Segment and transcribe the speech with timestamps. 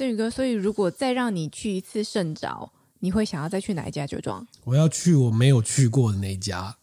[0.00, 4.46] 振宇哥，所以如果再让你去一次圣沼，你会想要再去哪一家酒庄？
[4.64, 6.74] 我要去我没有去过的那一家。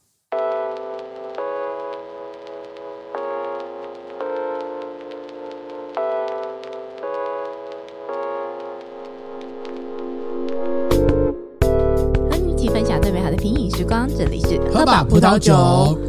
[12.30, 16.07] 和你一起分享最美好的品饮时光，这里是喝吧葡萄酒。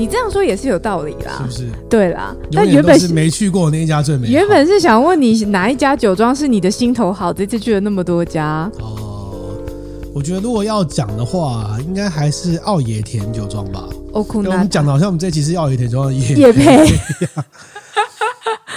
[0.00, 1.70] 你这样说也是有道理啦，是不是？
[1.90, 4.28] 对啦，但原本是没去过那一家最美。
[4.28, 8.62] 原本是想问你哪一家酒庄是你的心头好，这次去了那么多家。
[8.78, 9.62] 哦、呃，
[10.14, 13.86] 我觉得如果要讲的话，应该还是奥野田酒庄吧。
[14.10, 16.78] 我们讲的好像我们这一期是奥野田酒庄的业业配。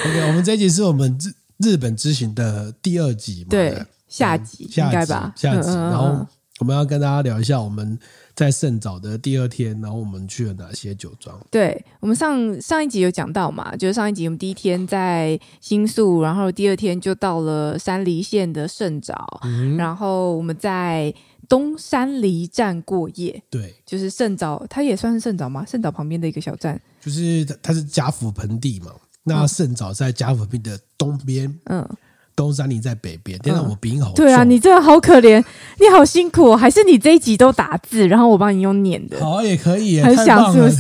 [0.06, 1.30] OK，我们这一集是我们日
[1.70, 3.48] 日本之行的第二集嘛？
[3.50, 5.32] 对，下集，下集应该吧？
[5.38, 6.28] 下集，然后
[6.60, 7.98] 我们要跟大家聊一下我们。
[8.36, 11.40] 在圣早的第二天，然后我们去了哪些酒庄？
[11.52, 21.14] 对，我们上上一集有讲到嘛，就是上一集我们第一天在新宿，然后第二天就到了山梨县的圣早，嗯，然后我们在
[21.48, 23.44] 东山梨站过夜。
[23.52, 25.64] 对，就是圣早，它也算是圣沼吗？
[25.66, 28.92] 圣沼旁边的一个小站，就是它是甲府盆地嘛，
[29.24, 31.60] 那圣早在甲府盆地的东边。
[31.66, 31.88] 嗯。
[32.36, 34.26] 东山梨在北边，天哪，我鼻音好重。
[34.26, 35.44] 对啊，你真的好可怜，
[35.80, 36.58] 你好辛苦哦。
[36.58, 39.20] 还是你这一集都打字，然后我帮你用念的。
[39.20, 40.76] 好，也可以，很想是不是？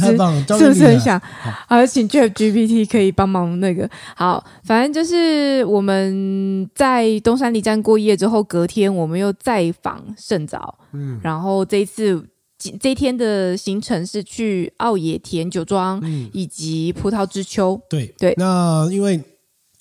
[0.57, 1.21] 是不是很想？
[1.67, 3.89] 好，请 ChatGPT 可以帮忙那个。
[4.15, 10.59] 好，反正就是我们在东山里站过夜之后，隔天我们又再访圣沼。
[10.93, 12.25] 嗯，然后这一次
[12.79, 17.79] 这一天的行程是去奥野田酒庄，嗯，以及葡萄之丘。
[17.89, 19.21] 对对，那因为。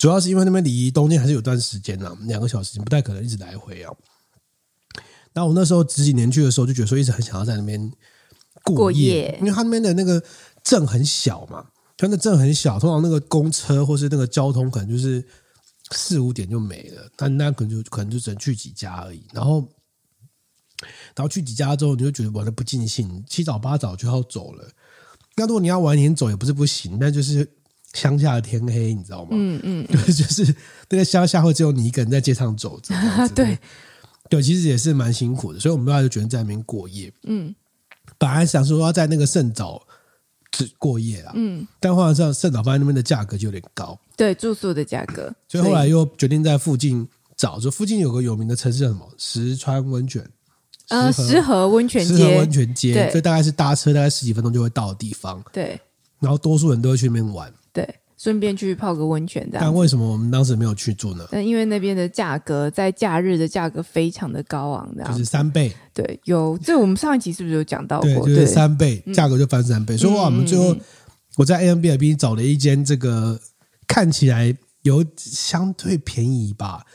[0.03, 3.89] 主要是因为那边离东京还是有段时间呢，两个小时不太可能一直来回啊。
[5.31, 7.89] 那我那时候十几年去的时候，就觉得说一直很想要在那边
[8.65, 10.21] 过夜，因为他那边的那个
[10.61, 15.25] 镇很小嘛，他那镇很小，通常那个公车或是那个交通可能就是
[15.91, 19.25] 四五点就没了，但那可能就可能就只能去几家而已。
[19.31, 19.65] 然后，
[21.15, 24.69] 然后去几家之后，你就觉得玩的不尽兴，七早八早就要走了。
[25.37, 27.49] 那如果你要晚点走也不是不行，但就是。
[27.93, 29.29] 乡下的天黑，你知道吗？
[29.31, 30.55] 嗯嗯，对， 就是
[30.89, 32.93] 那个乡下会只有你一个人在街上走着。
[33.33, 33.57] 对
[34.29, 37.11] 对，其实也是蛮辛苦的，所以我们后来就决定在那边过夜。
[37.23, 37.53] 嗯，
[38.17, 39.81] 本来想说要在那个圣岛
[40.51, 50.27] 只过夜啊，嗯，但后来知道圣岛发现那边的价格就有点高，对，住宿的价格，所以后来又决定在附近找，就附近有个有名的城市叫什么石川温泉，
[50.87, 55.43] 呃，石河温泉街，石河温泉街，所以大概是搭车大概十几分钟就会到的地方。
[55.51, 55.79] 对，
[56.19, 57.53] 然后多数人都会去那边玩。
[57.73, 59.61] 对，顺便去泡个温泉这样。
[59.61, 61.27] 但为什么我们当时没有去住呢？
[61.43, 65.73] 因为那边的价格在假日的价格非常的高昂，的就是三倍。
[65.93, 68.25] 对，有这我们上一集是不是有讲到过？
[68.25, 69.95] 对，就是三倍，价格就翻三倍。
[69.95, 70.75] 嗯、所以话我们最后
[71.37, 73.39] 我在 Airbnb 找了一间这个
[73.87, 76.85] 看起来有相对便宜吧。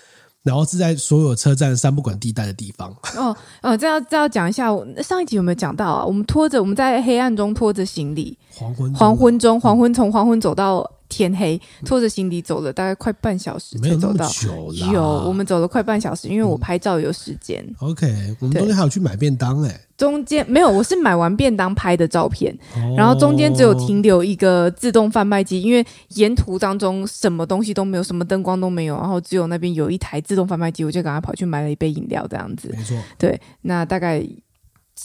[0.49, 2.91] 然后是在所有车站三不管地带的地方。
[3.17, 4.71] 哦，呃，这要这要讲一下，
[5.03, 6.05] 上一集有没有讲到啊？
[6.05, 14.93] 我们拖着我们在黑暗中拖着行李，黄昏黄昏中黄昏从黄昏走到天黑，拖着行李走了大概快半小时才走到，没有那么久啦。
[14.93, 17.65] 有，我们走了快半小时，因为我拍照有时间。
[17.81, 18.07] 嗯、OK，
[18.41, 19.81] 我们中间还有去买便当哎、欸。
[19.97, 32.73] 中间没有，我是买完便当拍的照片，哦、然后中间只有停留一个自动贩卖机，因为沿途当中什么东西都没有，什么灯光都没有，然后只有那边有一台自动贩卖机，我就赶快跑去买了一杯饮料，这样子。
[32.77, 34.25] 没错，对，那大概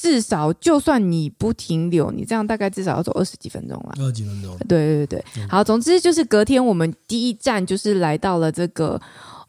[0.01, 3.93] 至少就算你不停留，你这样大概至少要走二十几分钟了。
[3.97, 4.57] 二十几分钟。
[4.67, 8.99] 对对对好，总之就是隔天我们第一站就是来到了这个。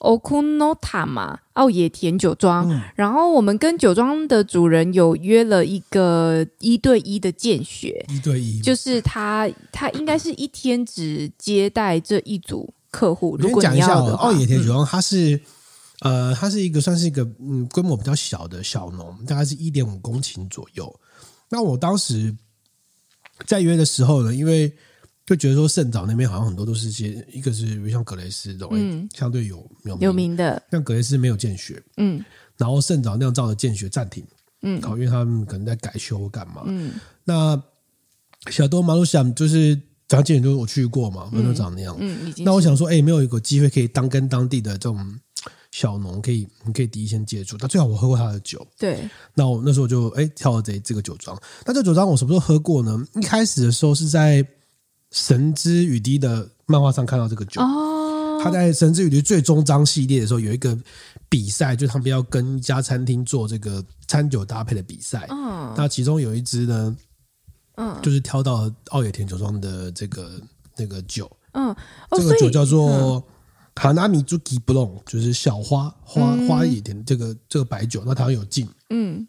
[0.01, 2.69] Okunota 嘛，奥野田酒庄。
[2.69, 13.39] 嗯、然后我们跟酒庄的主人有约了一个一对一的见学，一对一，就是他他应该是一天只接待这一组客户。
[13.39, 15.41] 如果你要的话，奥野田酒庄它是、嗯、
[16.05, 21.01] 呃，它是一个算是一个嗯规模比较小的小农，大概是一点五公顷左右。
[21.49, 22.35] 那我当时
[23.47, 24.71] 在约的时候呢，因为
[25.25, 32.23] 就觉得说圣早那边好像很多都是些，一个是比如像格雷斯这种、嗯、相对有有名，有名的，像格雷斯没有见学，嗯，
[32.59, 34.23] 然后圣沼酿造的见学暂停，
[34.61, 36.93] 嗯，好，因为他们可能在改修干嘛，嗯，
[37.25, 37.63] 那
[38.51, 39.75] 小多马路想就是
[40.07, 45.19] 早上见学就是我去过嘛，温州长那样，嗯，那我想说，哎，没有一个机会可以当跟当地的这种
[45.75, 51.37] 小农可以，你可以第一线接触，那最好我喝过他的酒，对，那我那时候就哎挑了这这个酒庄，
[51.67, 53.05] 那这个酒庄我什么时候喝过呢？
[53.15, 54.47] 一开始的时候是在。
[55.11, 60.77] 神之雨滴的漫画上看到这个酒，哦、他在神之雨滴最终章系列的时候有一个
[61.29, 65.29] 比赛，就他们要跟一家餐厅做这个餐酒搭配的比赛。
[65.31, 66.97] 嗯，那其中有一支呢，
[67.77, 70.29] 嗯，就是挑到奥野田酒庄的这个
[70.77, 71.73] 那个酒，嗯，
[72.11, 73.23] 这个酒叫做
[73.75, 79.27] 卡纳米朱吉布隆就是小花花花一点这个这个白酒，那台湾有劲，嗯，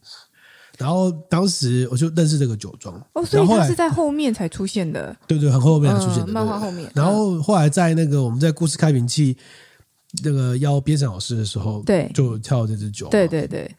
[0.77, 6.91] 然后当时我就认识这个酒庄，哦，所以它是在后面才出现的，对对，很后面才出现的，嗯、漫画后面。
[6.93, 9.35] 然后后来在那个我们在故事开瓶器
[10.23, 13.69] 那个邀边山老师的时候，对，就跳这支酒，对对对。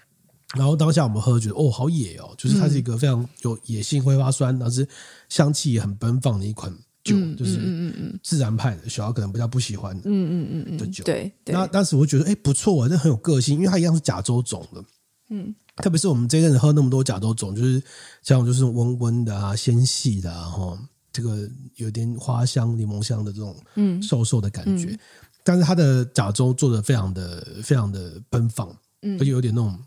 [0.54, 4.88] 然后当下我们喝，觉得哦，好野哦，就是它是一个非常有野性挥发酸，但是
[5.28, 6.72] 香气也很奔放的一款。
[7.06, 11.04] 酒就是嗯嗯自然派的，小孩可能比较不喜欢嗯嗯嗯嗯的酒。
[11.04, 14.84] 对，那当时我觉得哎不错啊，这很有个性，因为它一样是甲州种的。
[15.30, 17.82] 嗯，特别是我们这阵子喝那么多甲州种，就是
[18.22, 24.98] 像就是温温的啊，纤细的啊，哈，这个有点花香、柠檬香的这种嗯瘦瘦的感觉。
[25.42, 28.68] 但是它的甲州做的非常的非常的奔放，
[29.02, 29.78] 嗯，而且有点那种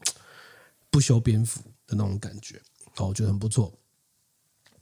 [0.90, 2.62] 不修边幅的那种感觉，
[2.98, 3.74] 哦，我觉得很不错。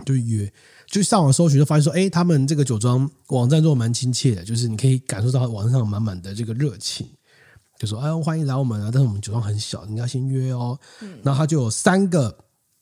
[0.06, 0.52] 就约，
[0.88, 7.06] 就上网搜寻，就发现说，哎，他们这个酒庄网站做的蛮亲切的，就是你可以感受到网上满满的这个热情，
[7.78, 8.90] 就说，哎，欢迎来我们啊！
[8.92, 10.80] 但是我们酒庄很小，你要先约哦。
[11.02, 12.36] 嗯，然后他就有三个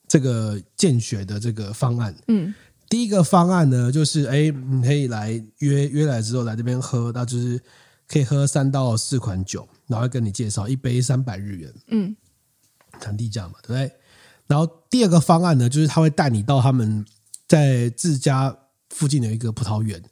[0.08, 2.16] 这个见血的这个方案。
[2.28, 2.54] 嗯，
[2.88, 7.60] 第一个方案呢，就是，哎，你可以来约约来之后来这边喝，那就是
[8.08, 11.74] 可以喝三到四款酒，然后跟你介绍一杯三百日元。
[11.88, 12.16] 嗯，
[13.02, 13.92] 产地价嘛，对不对？
[14.46, 17.04] 然后第二个方案呢，就是他会带你到他们
[17.48, 18.56] 在自家
[18.90, 20.04] 附近的一个葡萄园，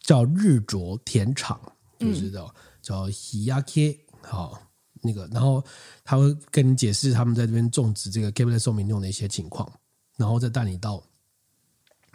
[0.00, 1.60] 叫日卓田厂，
[1.98, 4.60] 就是叫叫 Hiyake 好
[5.02, 5.64] 那个，然后
[6.04, 9.70] 他会跟你解释他们在这边种植这个 Cabernet Sauvignon 的一些情况，
[10.16, 11.02] 然后再带你到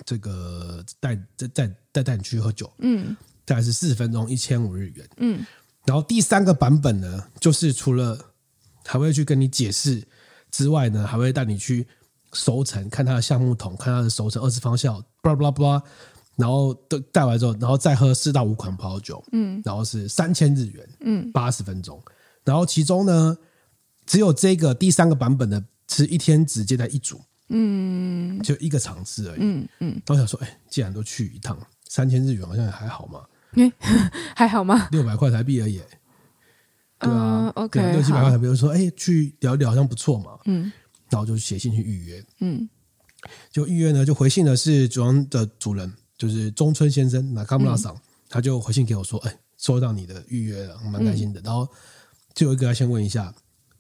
[0.06, 3.16] 这个带再再再带你去喝酒，嗯，
[3.46, 5.46] 大概是四十分钟，一千五日元，嗯，
[5.86, 8.34] 然后第三个版本呢，就是除了
[8.86, 10.08] 还会去跟你解释。
[10.52, 11.88] 之外呢，还会带你去
[12.34, 15.84] 熟成，看它的橡木桶，看它的熟成二次发酵，巴拉巴拉巴拉，
[16.36, 22.02] 然后都带完之后，然后再喝四到五款葡萄酒，嗯，然后是三千日元，嗯，八十分钟，
[22.44, 23.38] 然后其中呢，
[24.06, 31.58] 只有这个第三个版本的是一天只接待一组，嗯，就一个场次而已，嗯嗯，我想说，哎，既然都去一趟，
[31.88, 33.22] 三千日元好像也还好嘛，
[34.36, 34.88] 还好吗？
[34.92, 35.80] 六百块台币而已。
[37.00, 40.72] 对啊，OK，六七百块台币，比如说，哎，去聊一聊好像不错嘛，嗯，
[41.13, 42.69] 然后就写信去预约，嗯，
[43.51, 47.97] 就预约呢，就回信的是酒庄的主人，就是中村先生，那卡姆拉桑，
[48.29, 51.41] 他就回信给我说，哎，收到你的预约了，蛮开心的。
[51.43, 51.67] 然后
[52.35, 53.33] 最后一个要先问一下，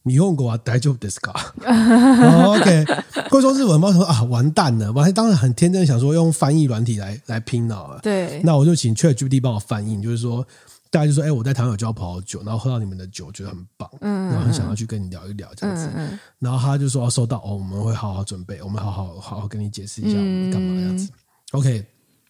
[0.05, 1.35] 日本语は大丈夫ですか？
[2.57, 2.85] OK，
[3.29, 3.93] 会说日文吗？
[3.93, 10.47] 说啊，完蛋了，我还当时很天真想说用翻译软体来来拼了，对，那我就请 ChatGPT 帮我翻译，就是说。
[10.94, 15.90] 大家就说：“哎、欸，我在台湾有交葡萄酒，然后喝到你们的酒，觉得很棒，嗯，然后很想要去跟你聊一聊这样子。
[16.38, 21.10] 然后他就说：‘要收到哦，我们会好好准备，我们好好好好跟你解释一下我们干嘛这样子。
[21.12, 21.18] 嗯’”
[21.60, 21.84] OK，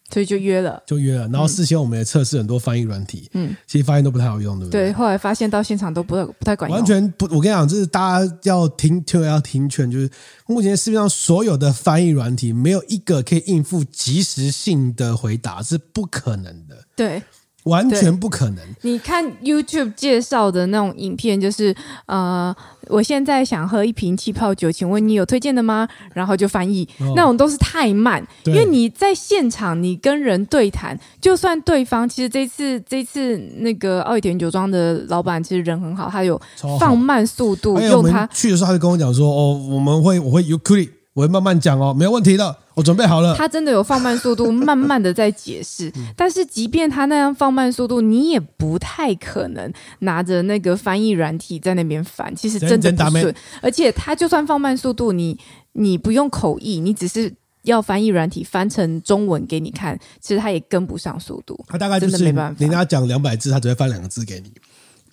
[0.08, 1.28] 所以就约了，就约了。
[1.28, 4.86] 然后事先我们也测试很多翻译软体，嗯，其实发现都不太好用，对不对？
[4.88, 7.26] 对，后来发现到现场都不太不太管用，完全不。
[7.26, 10.10] 我跟你讲，就是大家要听，就要听劝，就是
[10.46, 16.82] 目前市面上所有的翻译软体，没有一个可以应付即时性的回答，是不可能的。
[16.96, 17.22] 对。
[17.64, 18.58] 完全不可能！
[18.82, 21.74] 你看 YouTube 介绍的那种影片，就是
[22.06, 22.54] 呃，
[22.88, 25.88] 我现在想喝一瓶气泡酒，请问你有推荐的吗？
[26.12, 36.40] 然后就翻译，哦、那种都是太慢，因为你在现场，你跟人对谈，就算对方其实这次这次那个奥义田酒庄的老板其实人很好，他有
[36.78, 43.36] 放慢速度，用他去的时候他就跟我讲说，哦，我们会我会 u k u 我会慢慢讲哦，没有问题的，我准备好了。
[43.36, 45.88] 他真的有放慢速度，慢慢的在解释。
[45.96, 52.34] 嗯、但是即便他那样放慢速度，你也不太可能拿着那个翻译软体在那边翻。
[52.34, 55.38] 其实真的不顺，而且他就算放慢速度，你
[55.72, 61.64] 你不用口译，你只是要翻译软体翻成中文给你看，其实他也跟不上速度。
[61.68, 64.52] 他大概就是没办法，人家讲两百字，他只会翻两个字给你。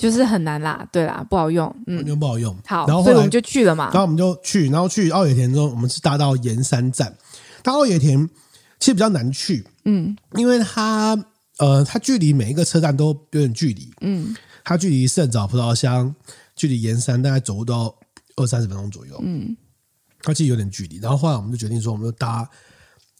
[0.01, 2.57] 就是很难啦，对啦，不好用，嗯，又不好用。
[2.65, 3.85] 好，然后，后所以我们就去了嘛。
[3.85, 7.15] 然后我们就去，然后去奥野田之后，我们是搭到盐山站。
[7.61, 8.27] 但奥野田
[8.79, 11.15] 其实比较难去，嗯，因为它
[11.59, 16.15] 呃，它距离每一个车站都有点距离，嗯，它距离圣早葡萄乡，
[16.55, 17.95] 距离盐山大概走路都要
[18.37, 19.55] 二三十分钟左右，嗯，
[20.23, 20.97] 它其实有点距离。
[20.97, 22.49] 然后后来我们就决定说，我们就搭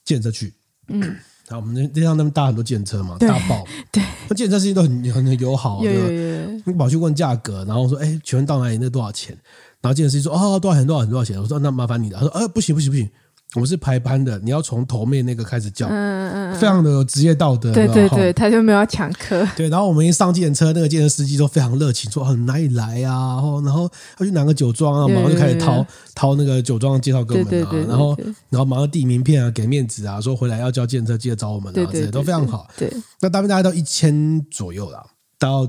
[0.04, 0.52] 建车去，
[0.88, 1.16] 嗯。
[1.52, 3.66] 然后我们那那趟那边搭很多电车嘛，大爆。
[3.92, 6.64] 对，那电车司机都很很很友好，对吧？
[6.66, 8.78] 你跑去问价格，然后说：“哎，请问到哪里？
[8.78, 9.38] 那多少钱？”
[9.82, 10.88] 然后计程车司机说：“哦，多少钱？
[10.88, 11.12] 多少钱？
[11.12, 13.10] 多少钱？”我说：“那麻烦你了。”他说：“呃，不行，不行，不行。”
[13.56, 17.74] 我们是排班的，你要从头面那个开始叫，嗯嗯，非常的有职业道德。
[17.74, 19.46] 对对对，他就没有要抢客。
[19.58, 25.08] 对，然后我们一上计程车，那个计程司机都非常热情，说：“很哪里来啊？”然后，然后他去哪个酒庄啊？
[25.08, 27.86] 马上就开始掏掏那个酒庄的介绍给我们啊。
[27.90, 28.18] 然后，
[28.50, 32.68] 然后马上递名片啊，给面子啊，说回来要叫计程车记得找我们啊，这些都非常好。
[32.78, 32.90] 对，
[33.20, 35.06] 那大概大概到一千左右了，
[35.38, 35.68] 到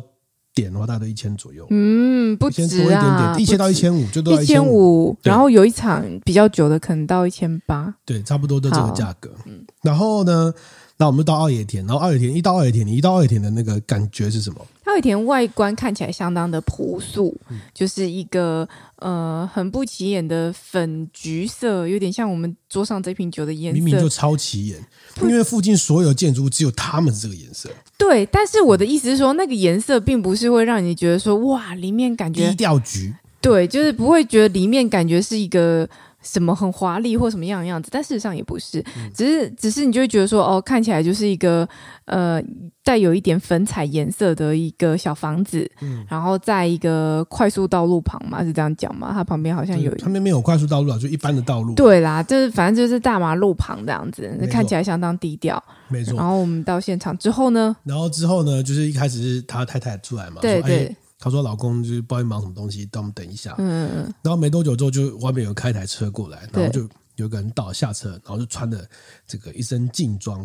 [0.55, 1.67] 点的话，大概都一千左右。
[1.71, 5.17] 嗯，不止啊，多一点点，一千到一千五，就都要一千五。
[5.23, 7.95] 然后有一场比较久的，可能到一千八。
[8.05, 9.31] 对，差不多的这个价格。
[9.47, 10.53] 嗯，然后呢，
[10.97, 14.61] 那我们到二野田，然后二野田一到二野田，你一到二野田的那个感觉是什么？
[14.93, 24.79] 二野田外观看起来相当的朴素，嗯、就是一个呃很不起眼的粉橘色，有点像我们桌上这瓶酒的颜色，明明就超起眼，
[25.23, 27.71] 因为附近所有建筑物只有他们这个颜色。
[27.97, 33.15] 对，但是我的意思是说，那个颜色并不是会让你觉得说哇，里面感觉低调橘。
[33.41, 35.89] 对，就是不会觉得里面感觉是一个。
[36.23, 41.69] 什么很华丽或什么样的样子，但事实上也不是，嗯、只是只是你就会觉得说，哦，看起来就是一个
[42.05, 42.43] 呃
[42.85, 49.11] 带有一点粉彩颜色的一个小房子，嗯，然后在一个快速道路旁嘛，是这样讲嘛？
[49.13, 51.75] 它旁边好像有，它旁边没有快速道路啊，就一般的道路。
[51.75, 55.63] 对啦，就是反正就是大马路旁这样子，错看起来相当低调。
[55.89, 56.15] 没错。
[56.15, 57.77] 然后我们到现场之后呢？
[57.85, 60.95] 然后之后呢，就是一开始是他太太出来嘛，对对。
[61.23, 64.15] 哎他说：“老公就是不知道忙什么东西，等我们等一下。”嗯嗯。
[64.23, 68.85] 然后没多久之后，就外面有开一台车过来，然后就有个人到下车，然后就穿着
[69.25, 70.45] 这个一身劲装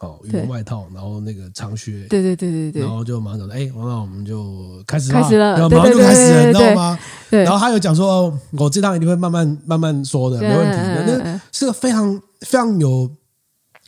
[0.00, 2.82] 哦，羽绒外套，然后那个长靴，对对对对对。
[2.82, 6.98] 然后就马上说：“哎，那我们就开始开始了，马上就开始了，你知道吗？”
[7.30, 7.44] 对。
[7.44, 10.78] 然后他有讲说：“我这趟一定会慢慢慢慢说的，没问题。
[11.06, 13.08] 那是个非常非常有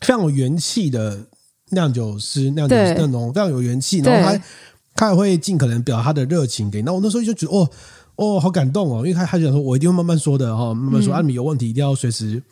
[0.00, 1.26] 非常有元气的
[1.71, 4.41] 酿酒师，酿酒师那种非常有元气，然后他。”
[4.95, 6.85] 他也会尽可能表达他的热情给你。
[6.85, 7.71] 那我那时候就觉得，哦
[8.17, 11.15] 哦，好感动哦，因为他他就讲说，我一定会慢慢说的哈，慢慢说。
[11.15, 12.43] 啊，你有问题一定要随时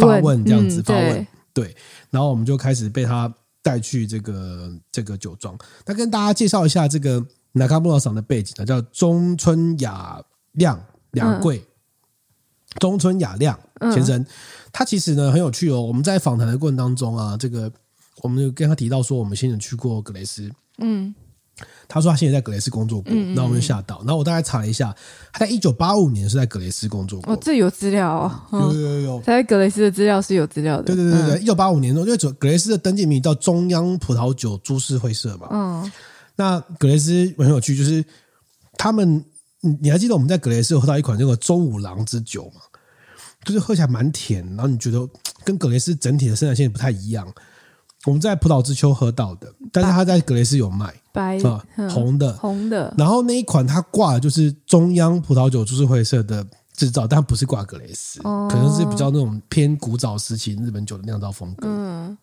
[0.00, 1.26] 发问，这样子发问。
[1.52, 1.76] 对，
[2.10, 3.32] 然后我们就开始被他
[3.62, 5.56] 带去这个这个酒庄。
[5.84, 10.18] 那跟大家介绍一下这个南卡布拉桑的背景呢，叫中村雅
[10.52, 11.62] 亮两贵，
[12.80, 13.58] 中村雅亮
[13.92, 14.24] 先生，
[14.72, 15.80] 他其实呢很有趣哦。
[15.82, 17.70] 我们在访谈的过程当中啊，这个
[18.22, 21.14] 我们就跟他提到说，我们先前去过格雷斯，嗯。
[21.92, 23.98] 他说他现在在格雷斯工作过，嗯嗯，那我们就吓到。
[23.98, 24.94] 然后我大概查了一下，
[25.30, 27.34] 他在一九八五年是在格雷斯工作过。
[27.34, 28.10] 哦，这有资料
[28.50, 30.84] 哦，有有有，他在格雷斯的资料是有资料的。
[30.84, 35.48] 对对对对，一九八五年中，因为格雷斯的登记名叫中央葡萄酒株式会社嘛。
[35.50, 35.92] 嗯，
[36.34, 38.02] 那格雷斯很有趣，就是
[38.78, 39.22] 他们，
[39.80, 42.62] 你还记得我们在格雷斯喝到一款这个周五郎之酒吗？
[43.44, 45.06] 就是喝起来蛮甜，然后你觉得
[45.44, 47.26] 跟格雷斯整体的生产线不太一样。
[48.06, 52.92] 我们在葡萄之秋喝到的，但是他在格雷斯有卖，白啊，红的，红的。
[52.96, 61.68] 然后那一款它挂的就是中央葡萄酒株式会社的制造，但不是挂格雷斯，哦、可能是比较那种偏古早时期日本酒的酿造风格。
[61.68, 62.16] 嗯。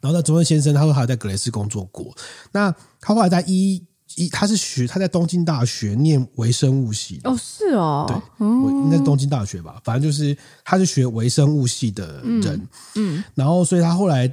[0.00, 2.14] 然后那中村先生，他说他在格雷斯工作过，
[2.52, 2.70] 那
[3.00, 3.82] 他后来在一
[4.16, 7.30] 一，他是学他在东京大学念微生物系的。
[7.30, 14.30] 哦，是哦，对，应该是东京大学吧，反正就是他是学微生物系的人，嗯，嗯然后所以他后来。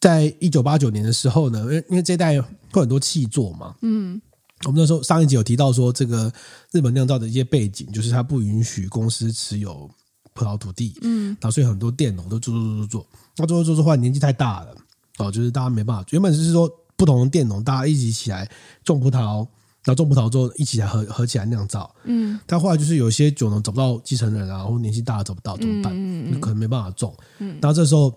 [0.00, 2.40] 在一九八九年的时候呢，因为因为这一代
[2.72, 4.20] 会很多契作嘛，嗯，
[4.64, 6.32] 我们那时候上一集有提到说，这个
[6.72, 9.88] 日本酿造的一些背景，就是它不允许公司持有
[10.34, 13.06] 葡萄土地，嗯，然后所以很多佃农都做做做做做，
[13.38, 14.74] 那做做做做后来年纪太大了，
[15.18, 18.50] 哦，就是大家没办法，原本就是说不同的佃农大家一起起来
[18.84, 19.46] 种葡萄，
[19.84, 25.92] 然后种葡萄之后一起来合合起来酿造，嗯，但后来就是有些酒农找不到继承人啊，然后年纪大了找不到怎么办？
[25.94, 28.12] 嗯嗯，可能没办法种，嗯，然后这时候。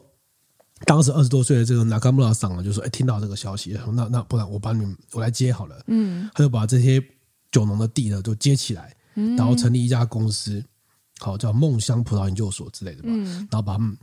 [0.86, 7.02] 当时二十多岁的这个那卡穆拉桑啊，就说：“哎，听到这个消息，那那不然我帮你们，我来接好了。”嗯，他就把这些
[7.52, 10.64] 酒农的地呢都接起来，然后成立一家公司，
[11.20, 13.10] 好叫梦香葡萄研究所之类的吧。
[13.10, 13.96] 嗯，然后把他们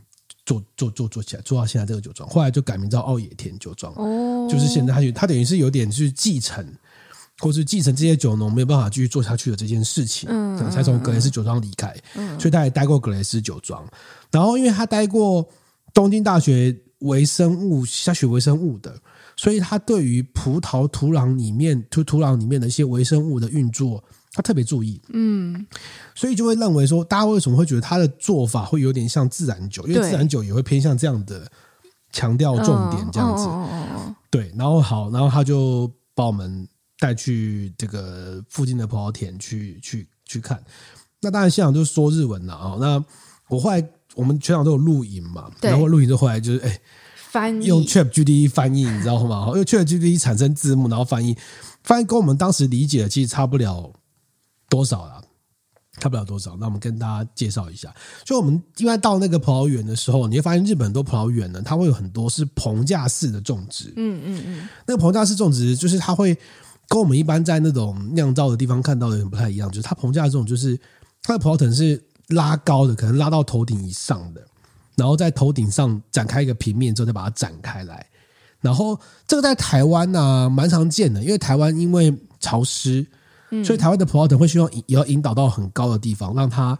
[0.45, 2.29] 做做做做起来，做到现在这个酒庄。
[2.29, 3.93] 后来就改名叫奥野田酒庄。
[3.95, 6.65] 哦，就是现在他他等于是有点去继承，
[7.39, 11.93] 或是继承这些酒农没有办法继续做下去的这件事情，嗯，才从格雷斯酒庄离开。
[12.15, 13.85] 嗯，所以他也待过格雷斯酒庄，
[14.31, 15.45] 然后因为他待过。
[15.93, 18.93] 东京大学微生物，下学微生物的，
[19.35, 24.03] 所以他对于葡萄土壤里面土土壤里面的一些微生物的运作，
[24.33, 25.01] 他特别注意。
[25.13, 25.65] 嗯，
[26.13, 29.87] 所以就会认为说，大家为什么会觉得他的做法会有点像自然酒？
[29.87, 31.49] 因为自然酒也会偏向这样的
[32.11, 33.47] 强调重点这样子。
[34.29, 36.67] 对，然后好，然后他就把我们
[36.99, 40.61] 带去这个附近的葡萄田去去去看。
[41.21, 42.77] 那当然现场就是说日文了啊。
[42.79, 43.03] 那
[43.47, 43.89] 我后来。
[44.15, 46.79] 我们全场都有录影嘛，然后录影之后来就是哎，
[47.15, 49.51] 翻译用 Chat g d t 翻译，你知道吗？
[49.53, 51.37] 用 Chat g d t 产生字幕，然后翻译，
[51.83, 53.93] 翻译跟我们当时理解的其实差不了
[54.67, 55.21] 多少啦，
[55.99, 56.57] 差不了多少。
[56.59, 57.93] 那我们跟大家介绍一下，
[58.25, 63.93] 就我们因为到那个葡萄园的时候，你会发现日本很多葡萄园呢，它会有很多是棚架式的种植。
[63.95, 66.35] 嗯嗯嗯，那个棚架式种植就是它会
[66.87, 70.77] 跟我们一般在那种酿造的地方看到的人不太一样，就是它棚架这种就是
[71.21, 72.03] 它的葡萄藤是。
[72.29, 74.45] 拉高的可能拉到头顶以上的，
[74.95, 78.05] 然后在头顶上展开一个平面之后再把它展开来，
[78.61, 83.05] 然后这个在台湾呢、啊、蛮常见的，因为台湾因为潮湿，
[83.51, 86.77] 嗯、所以台湾的葡萄藤会希望也要引导到很高的地方，让它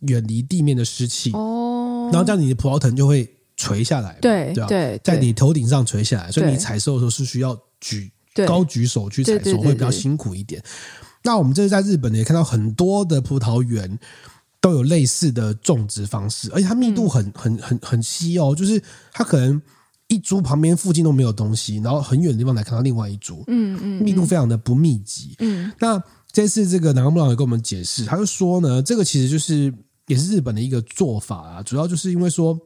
[0.00, 8.12] 远离地面的湿气哦，然后这样你的葡萄藤就会垂下来，对对在你头顶上垂下来，所以你采收的时候是需要举
[8.46, 10.62] 高举手去采收，会比较辛苦一点。
[11.22, 13.98] 那我们这是在日本呢，也看到很多的葡萄园
[14.66, 18.82] 都有类似的种植方式，而且它密度很很很很稀哦，就是
[19.12, 19.62] 它可能
[20.08, 25.36] 一株旁边附近都没有东西，然后很远的地方来看到另外一株，嗯嗯，密度非常的不密集。
[25.38, 29.72] 嗯，那这次这个南宫部长也跟我们解释，他就说呢，这个其实就是
[30.08, 32.58] 也是日本的一个做法啊，主要就是因为说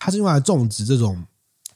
[0.00, 1.24] 它是用来种植这种。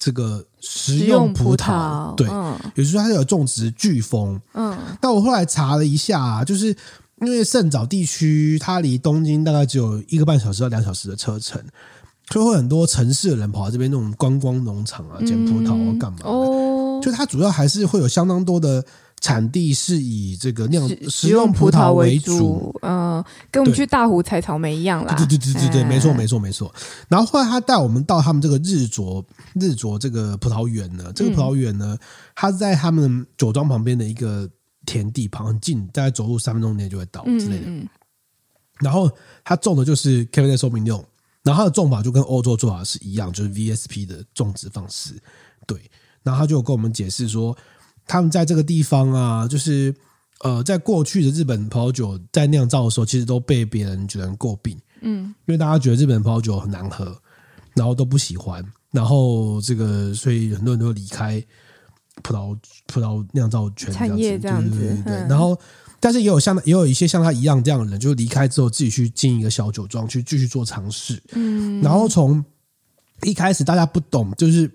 [0.01, 4.41] 这个食用葡萄，葡萄对，嗯、也就是说它有种植飓风。
[4.55, 6.73] 嗯，那我后来查了一下、啊，就是
[7.21, 11.63] 因为圣早地区它离东京大概只有一个半小时到两小时的车程，
[12.31, 16.25] 所以会很多城市的人跑到这边那种观光农场啊，捡葡萄啊，干嘛的？
[16.29, 18.85] 哦，就它主要还是会有相当多的。
[19.21, 25.13] 产地是以这个酿食用葡萄为主，嗯、呃，跟我们去大湖采草莓一样啦。
[25.17, 26.73] 对对对对对，没错没错没错。
[27.09, 31.99] 然后后来他带我们到他们这个日卓日卓这个葡萄园呢，这个葡萄园呢，
[32.37, 34.49] 它在他们酒庄旁边的一个
[34.89, 37.67] 田地旁，很近，大概走路三分钟内就会到之类的。
[37.67, 37.89] 嗯嗯、
[38.81, 39.11] 然后
[39.45, 41.05] 他种的就是 Cabernet Sauvignon，
[41.43, 45.13] 然后他的种法就跟欧洲做法是一样，就是 VSP 的种植方式。
[45.67, 45.79] 对，
[46.23, 47.55] 然后他就有跟我们解释说。
[48.11, 49.95] 他们在这个地方啊，就是
[50.41, 57.15] 呃，在过去的日本葡萄酒在酿造的时候，其实都被别人觉得诟病，嗯，因为大家觉得日本葡萄酒很难喝，
[57.75, 61.45] 然后都不喜欢，然后这个所以很多人都离开
[62.23, 62.57] 葡萄
[62.87, 65.15] 葡萄酿造圈这样子，对对对对对。
[65.29, 65.59] 然后，
[66.01, 72.45] 但是也有像也有一些像他一样这样的人，就离开之后自己去经营一个小酒庄，去继续做尝试，嗯，然后从
[73.23, 74.71] 一开始大家不懂，就是。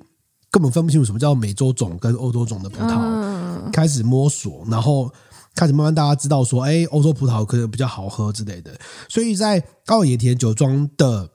[0.53, 5.11] 根本分不清楚什么叫美洲种跟欧洲种的葡萄，开始摸索，然后
[5.55, 8.71] 开始慢慢大家知道说，哎，欧洲葡萄可能比较好喝之类的。
[9.09, 11.27] 所以在奥野田酒庄的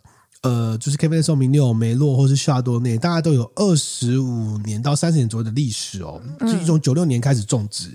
[0.43, 6.21] 呃，就是 Cabernet Sauvignon 梅洛或是夏多内，大概都有二十五年到三十年左右的历史哦。
[6.47, 7.91] 是一种九六年开始种植，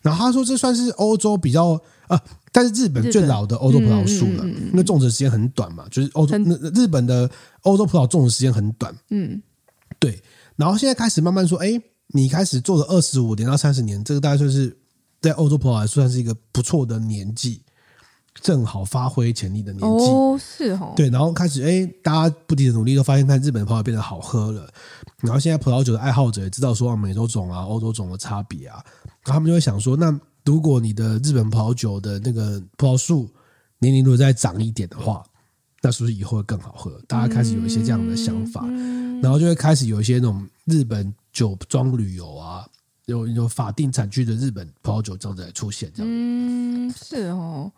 [0.00, 2.20] 然后他说这算是欧洲比较啊，
[2.52, 7.28] 但是日本最老的欧洲葡萄树了，因为种植时间很短嘛，就是欧洲那日本的
[7.62, 9.42] 欧洲葡萄种植时间很短，嗯，
[9.98, 10.22] 对。
[10.56, 14.76] 然后现在开始慢慢说，哎，你开始做了二十五年到三十年，这个大概算是
[15.20, 17.62] 在欧洲葡萄来说算是一个不错的年纪，
[18.34, 20.04] 正好发挥潜力的年纪。
[20.06, 20.92] 哦，是哦。
[20.96, 24.68] 对，然后开始，哎，大家不停的努力，都发现看日本的葡萄变得好喝了。
[25.18, 28.82] 然后现在葡萄酒的爱好者也知道说，美洲种啊、欧洲种的差别啊，
[29.24, 33.28] 然后他们就会想说，那如果你的日本葡萄酒的那个葡萄树
[33.78, 35.22] 年龄如果再长一点的话，
[35.82, 37.00] 那是不是以后会更好喝？
[37.06, 38.62] 大家开始有一些这样的想法。
[38.64, 42.66] 嗯然后就会开始有一些那种日本酒庄旅游啊，
[43.04, 46.10] 有有法定产区的日本葡萄酒这样子来出现，这样。
[46.10, 47.70] 嗯，是哦。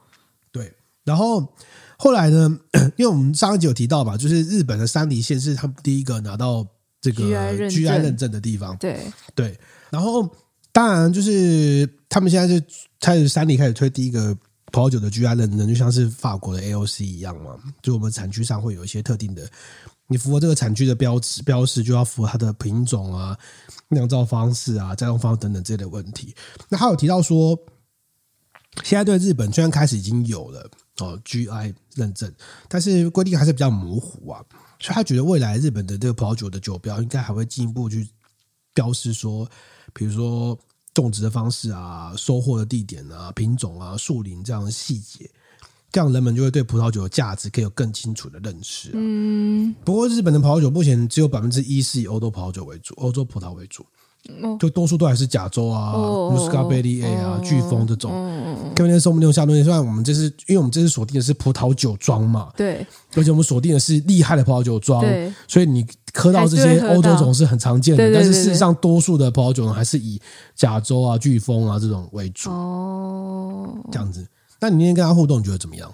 [0.52, 0.72] 对，
[1.04, 1.52] 然后
[1.96, 2.58] 后来呢，
[2.96, 6.66] 因为我们上一集有提到嘛，就是日本的山梨县是他们第一个拿到
[7.00, 7.24] 这个
[7.68, 8.76] GI 认证的地方。
[8.76, 9.00] 对
[9.34, 9.58] 对，
[9.90, 10.28] 然后
[10.70, 12.62] 当然就是他们现在是
[13.00, 14.36] 开始山梨开始推第一个
[14.66, 19.48] 葡萄酒的 GI 认证，就像是法国的 AOC 一样嘛，就我们产区上会有一些特定的。
[20.08, 23.38] 你符合这个产区的标志标识，就要符合它的品种啊、
[23.88, 26.34] 酿造方式啊、栽种方式等等这类的问题。
[26.68, 27.58] 那他有提到说，
[28.84, 32.32] 现在对日本虽然开始已经有了哦 GI 认证，
[32.68, 34.44] 但是规定还是比较模糊啊。
[34.80, 38.08] 所以他觉得未来日本的这个葡萄酒的酒标应该还会进一步去
[38.74, 39.48] 标示说，
[39.92, 40.58] 比如说
[40.94, 45.30] 种植的方式啊、收获的地点啊、品种啊、树林这样的细节。
[45.92, 48.90] 这样人们就会对葡萄酒的价值可以有更清楚的认识。
[48.94, 53.84] 嗯，不过日本的葡萄酒目前只有百分之一是以欧洲葡萄酒为主，欧洲葡萄为主，
[54.58, 58.12] 就多数都还是甲州啊、Muscovy A 啊、飓风这种。
[58.74, 65.04] 跟那说我们用下东西，虽然我们这是因为我们这次锁定的是葡萄酒庄嘛，对，而且我们锁定的是厉害的葡萄酒庄，
[65.48, 70.20] 所以你喝到这些欧洲种是很常见的，但是事实上多数的葡萄酒呢还是以
[70.54, 72.50] 甲州啊、飓风啊这种为主。
[72.50, 74.26] 哦，这样子。
[74.60, 75.92] 那你那天跟他互动，你觉得怎么样？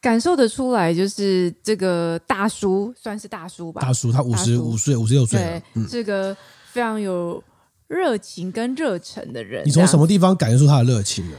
[0.00, 3.80] 感受得出来，就是这个大叔算是大叔吧。
[3.80, 6.36] 大叔，他五十五岁，五十六岁，对，嗯、是个
[6.72, 7.42] 非常有
[7.86, 9.62] 热情跟热忱的人。
[9.66, 11.36] 你从什么地方感受出他的热情呢？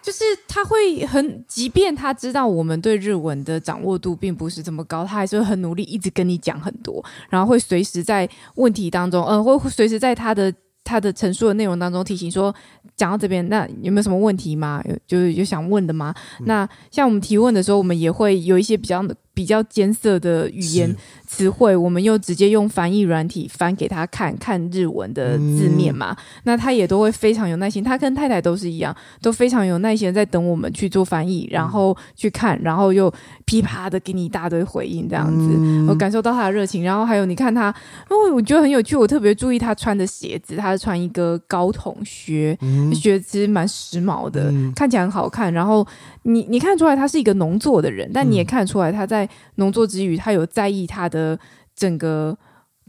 [0.00, 10.52] 就是他会很，即便他知道我们对日文的掌握度并不是这么高，他还是会很努力，一直跟你讲很多，然后会随时在问题当中，呃，会随时在他的。
[10.82, 12.52] 他的陈述的内容当中提醒说，
[12.96, 14.82] 讲到这边，那有没有什么问题吗？
[14.88, 16.12] 有就是有想问的吗？
[16.40, 19.00] 嗯、那像我们提问的时候，我们也会有一些比较
[19.32, 20.94] 比较艰涩的语言
[21.26, 27.82] 词汇，我们又直接用翻译软体翻给他看看日文的字面嘛，嗯、那他也都会非常有耐心。
[27.82, 33.12] 他跟太太都是一样，都非常有耐心在等我们去做翻译，然后去看，然后又
[33.44, 36.82] 噼啪的给你一大堆回应，这样子，嗯、我感受到他的热情。
[36.82, 37.74] 然后还有你看他，
[38.10, 45.52] 因哦，我觉得很有趣，我特别注意他穿的鞋子，他是穿一个高筒靴，嗯、靴子其实蛮时髦的，嗯、看起来很好看。
[45.52, 45.86] 然后
[46.22, 49.28] 你你看出来他是一个农作的人，但你也看出来他在。
[49.56, 51.38] 农作之余，他有在意他的
[51.76, 52.36] 整个，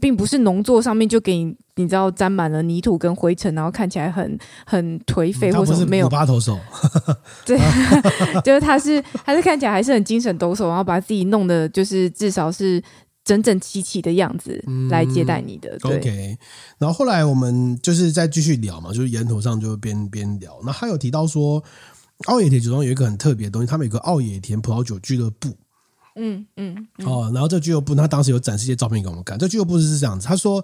[0.00, 6.58] 并不是农作上面就给你，你知道沾满了泥土跟灰尘，然后看起来很很颓废，或者没有八头手。
[7.44, 7.58] 对，
[8.42, 12.82] 就是他是他是看起来还是很精神抖擞，然后把自己弄的就是至少是
[13.22, 15.78] 整整齐齐的样子来接待你的。
[15.84, 16.38] 嗯、，OK。
[16.78, 20.58] 然后后来我们就是再继续聊嘛，就是沿途上就边边聊。
[20.64, 21.62] 那他有提到说，
[22.26, 25.56] 奥野田酒庄有一个很特别的东西，他们有个奥野田葡萄酒俱乐部。
[26.14, 29.38] 嗯嗯，嗯哦，然后这俱乐部，他当时有展示一些照片给我们看。
[29.38, 30.62] 这俱乐部是这样子，他说，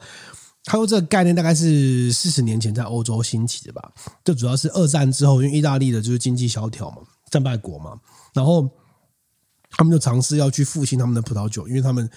[0.65, 3.91] 他说这个概念大概是四十年前在欧洲兴起的吧。
[4.23, 6.99] 就主要是二战之后，因为意大利的就是经济萧条嘛，
[7.31, 7.99] 战败国嘛，
[8.35, 8.69] 然后
[9.71, 12.11] 他们就尝试要去复兴他们的葡萄酒，因为他们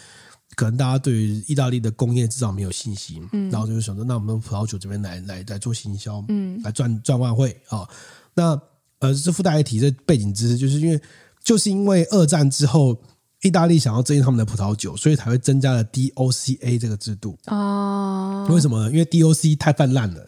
[0.56, 7.88] 可能大家对于意大利的工业制造没有信心，嗯，然后就是想说，那我们的葡萄酒这边来来来做行销，嗯，来赚赚外汇啊。
[8.34, 8.62] 那
[9.02, 11.02] 呃，这附带一提这背景知识，就是因为
[11.44, 12.98] 就是因为二战之后。
[13.44, 18.46] 意大利想要增进他们的葡萄酒，所以才会增加了 DOCA 这个制度啊。
[18.46, 18.92] 为什么呢？
[18.92, 20.28] 因为 DOC 太泛滥了，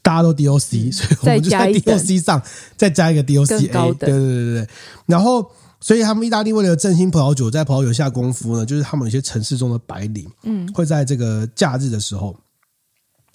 [0.00, 2.42] 大家都 DOC，、嗯、所以我们就在 DOC 上
[2.74, 3.94] 再加一个 DOCA。
[3.98, 4.68] 对对对对对。
[5.04, 5.46] 然后，
[5.78, 12.34] 所以他们意大利为了振兴葡萄酒，在葡萄酒下功夫呢，就是他们有些城市中的白领，嗯，会在这个假日的时候，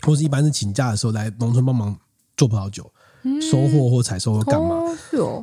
[0.02, 1.96] 或是一般是请假的时候，来农村帮忙
[2.36, 2.92] 做葡萄酒。
[3.42, 4.76] 收获或采收或干嘛，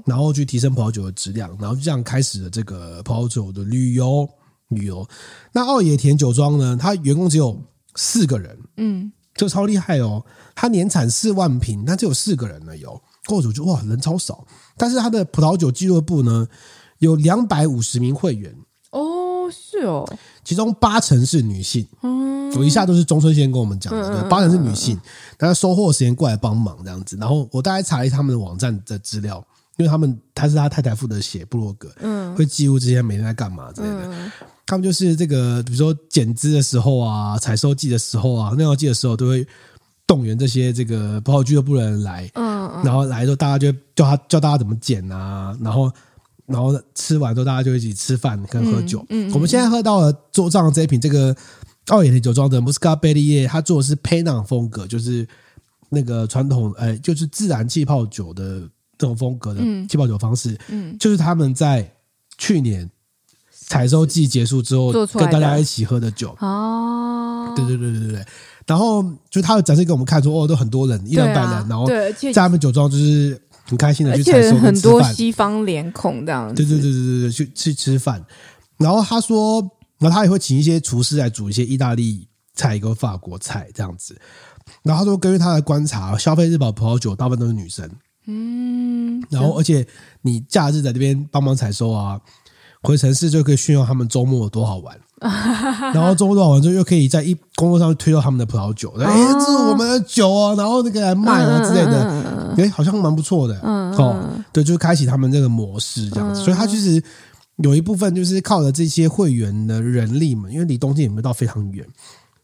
[0.04, 4.28] 然后去提升葡萄酒的质量，然后就这样开始了这个葡萄酒的旅游
[4.68, 5.06] 旅游。
[5.52, 6.78] 那奥野田酒庄呢？
[6.80, 7.60] 它员工只有
[7.96, 10.24] 四个人，嗯，这超厉害哦。
[10.54, 12.76] 它年产四万瓶，但只有四个人呢。
[12.76, 14.46] 有，雇主就哇，人超少。
[14.76, 16.46] 但是它的葡萄酒俱乐部呢，
[16.98, 18.54] 有两百五十名会员。
[18.90, 20.06] 哦，是哦，
[20.50, 21.86] 其中八成是女性。
[22.02, 25.00] 嗯，我一下都是中村先跟我们讲的，对，八成是女性。
[25.38, 29.36] 大家收获时间过来帮忙这样子，然后我大概查了一下他们的网站的资料，
[29.76, 34.08] 因为他们他是他太太负责写部落格，嗯，会记录这些每天在干嘛之类的。
[34.08, 34.32] 嗯、
[34.66, 39.46] 他们就是这个，比如说剪枝的时候啊，采收季的时候啊，酿造季的时候，都会
[40.04, 45.88] 动员这些这个葡萄俱乐部的人来，嗯，然后来的时候大家就叫他教大家怎么剪啊，然后
[46.50, 49.04] 然后吃完之后大家就一起吃饭跟喝酒。
[49.08, 51.34] 嗯，嗯，我们现在喝到了桌上的这一瓶这个。
[51.86, 55.26] 奥野田酒庄的 Muscadellier，他做的是 Penang 风格，就是
[55.88, 58.60] 那个传统，哎，就是自然气泡酒的
[58.96, 60.56] 这种风格的气泡酒方式。
[60.68, 61.92] 嗯，就是他们在
[62.38, 62.88] 去年
[63.50, 66.36] 采收季结束之后，跟大家一起喝的酒。
[66.38, 68.24] 哦，对对对对对。
[68.66, 76.62] 然后就他的展示给我们看说，哦，都很多人，一两百人，然后在他们酒庄就是很开心的去采收，很多西方脸孔这样子。
[76.62, 78.22] 对对对对对对，去去吃饭。
[78.76, 79.66] 然后他说。
[80.00, 84.18] 然后他也会请一些厨师来煮一些意大利菜，一个法国菜这样子。
[84.82, 87.86] 然后他说，根据他的观察，消费日宝葡萄酒大部分都是女生。
[88.24, 89.22] 嗯。
[89.28, 89.86] 然后，而且
[90.22, 92.18] 你假日在这边帮忙采收啊，
[92.80, 94.98] 回城市就可以炫耀他们周末有多好玩。
[95.20, 98.92] 然后周末多好玩之后，又可以在一工作上推到他们的葡萄酒。
[98.98, 102.54] 哎，这是我们的酒哦，然后那个来卖啊之类的。
[102.56, 103.60] 哎，好像蛮不错的。
[103.62, 103.92] 嗯。
[103.96, 104.16] 哦，
[104.52, 106.42] 对，就开启他们这个模式这样子。
[106.42, 107.02] 所以他其实。
[107.62, 111.86] 有一部分就是靠着这些会员的人力嘛，因为离东京也没有到非常远，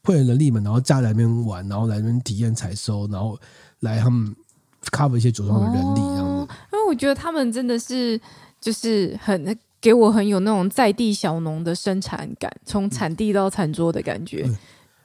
[0.05, 3.35] 会员人力们，然后家来那边玩，然后来那边体验采收，然后
[3.81, 4.37] 来他们
[4.91, 6.55] cover 一些酒庄的人力这样子。
[6.71, 8.21] 因为我觉得他们真的是
[8.61, 9.43] 就是很
[9.81, 14.57] 给我很有那种在地小农的生产感，从产地到餐桌的感觉，嗯、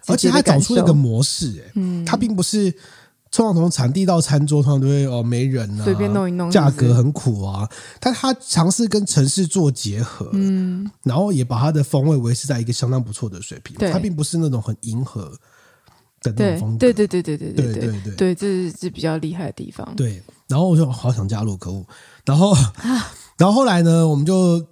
[0.07, 2.73] 而且他找出了一个模式、欸，嗯，他并不是。
[3.33, 7.65] 通常从产地到餐桌，通常都会哦没人啊，随便弄一弄，价格很苦啊。
[7.97, 13.73] 但他尝试跟城市做结合，嗯，然后也把它的风味维持在一个相当不错的水平。
[13.89, 15.31] 它并不是那种很迎合
[16.21, 19.95] 的那种风格，对对对对对对对对对，对，这是是比较厉害的地方。
[19.95, 21.85] 对，然后我就好想加入，可恶。
[22.25, 22.53] 然后，
[23.41, 24.63] 然后后来呢，我们就。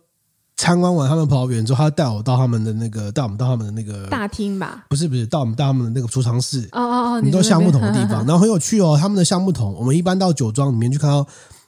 [0.61, 4.83] 参观完他们葡萄园之后，他带我到他们的那个，带我们到他们的那个大厅吧？
[4.89, 6.67] 不是不是，到我们到他们的那个储藏室。
[6.73, 8.97] 哦哦哦，你都橡木桶的地方，然后很有趣哦。
[8.99, 11.25] 他们的橡木桶，我们一般到酒庄里面去看到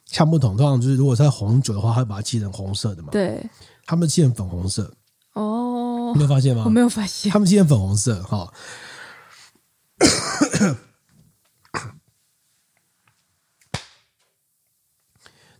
[0.07, 3.07] 橡木桶，通常就是如果是红酒的话，他会把它漆成红色的嘛。
[3.13, 3.41] 对，
[3.85, 4.93] 他们漆成粉红色。
[5.35, 6.63] 哦，你没有发现吗？
[6.65, 8.51] 我没有发现，他们漆成粉红色哈。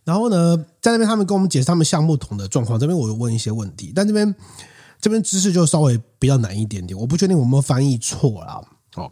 [0.04, 4.34] 然后呢，在那边他们跟我们解释他们橡木桶的状况，这边我又问一些问题，但这边
[5.00, 8.64] 这边知识就稍微比较难一点点，我不确定我们翻译错了。
[8.96, 9.08] 哦，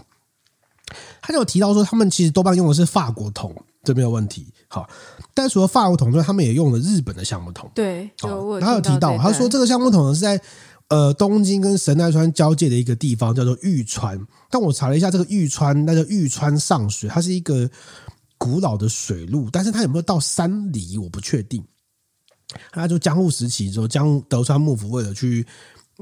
[1.23, 4.53] 他就有提到说，他们其实多半用的是法国桶，这没有问题。
[4.67, 4.89] 好，
[5.33, 7.71] 但除了法国桶之外，他们也用了日本的橡木桶。
[7.73, 10.41] 对，有他有提到，他说这个橡木桶呢是在
[10.89, 14.21] 呃东京跟神奈川交界的一个地方，叫做玉川。
[14.51, 17.71] 但我查了一下，这个玉川那叫玉川上水，它是一个。
[18.43, 21.63] 古老的水路，但是它有没有到山里，我不确定。
[22.73, 25.47] 他就江户时期之后，江德川幕府为了去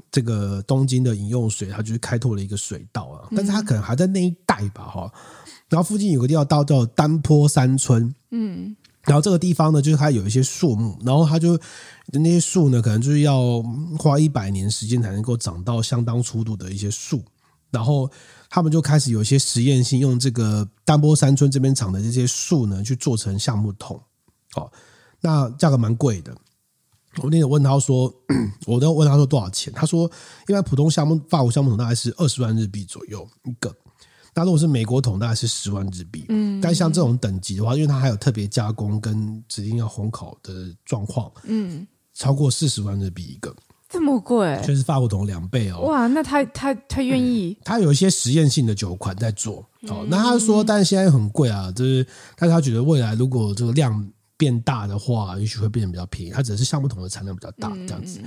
[0.09, 3.27] 这个东京的饮用水，他就是开拓了一个水道啊。
[3.35, 5.12] 但是他可能还在那一带吧，哈。
[5.68, 8.77] 然后附近有个地方到叫丹坡山村，嗯。
[9.03, 11.59] 然后这个地方呢，就是它有一些树木，然后它就
[12.12, 13.61] 那些树呢，可能就是要
[13.98, 17.20] 花一百年时间才能够长到相当粗度的一些树，
[17.72, 18.09] 然后。
[18.48, 24.00] 他们就开始有一些实验性，用这个丹波山村这边长的这些树呢，去做成橡木桶。
[24.54, 24.70] 哦，
[25.20, 26.34] 那价格蛮贵的。
[27.22, 28.12] 我那天问他说，
[28.66, 29.72] 我都问他说多少钱？
[29.72, 30.11] 他说，
[30.46, 33.74] 一般普通橡木法国橡木桶大概是二十万日币左右一个。
[34.34, 36.24] 那如果是美国桶，大概是十万日币。
[36.28, 43.54] 嗯，但像这种等级的话，因为它还有特别加工跟指定要烘烤的状况，嗯，超过四十万日币一个。
[43.88, 45.81] 这么贵，就是法国桶两倍哦！
[45.81, 47.62] 哇，那他他他愿意、嗯？
[47.64, 50.05] 他有一些实验性的酒款在做哦。
[50.11, 56.31] 那他说，但是现在很贵啊，就是，但是他觉得未来如果这个量变大的话，也许会变得比较便宜。
[56.31, 58.20] 他只是橡木桶的产量比较大这样子。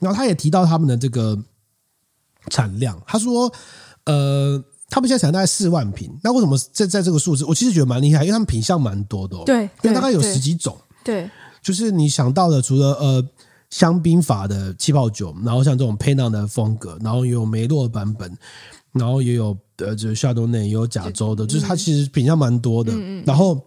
[0.00, 1.38] 然后他也提到他们的这个
[2.50, 3.48] 产量，他说，
[4.06, 6.12] 呃，他们现在产量大概四万瓶。
[6.24, 9.44] 那为什么在在这个数字，我其实觉得蛮厉害，因为他们品相蛮多的哦。
[9.46, 10.76] 对，因为大概有十几种。
[11.04, 11.30] 对，
[11.62, 13.24] 就是你想到的，除了呃。
[13.70, 18.36] 香槟法的气泡酒，然后像这种佩纳的风格，然后也有梅洛版本，
[18.92, 22.92] 然后也有呃，就是夏多内，也有加州的，就是它其实品相蛮多的。
[23.24, 23.60] 然后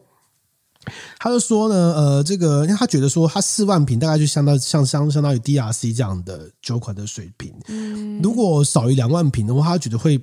[1.20, 7.54] 他就说呢，呃，这个因为他觉得说，他四万瓶大概就相当像相相当于 DRC 这样的酒款的水平。
[8.24, 10.22] 如果少于两万瓶的话，他觉得会。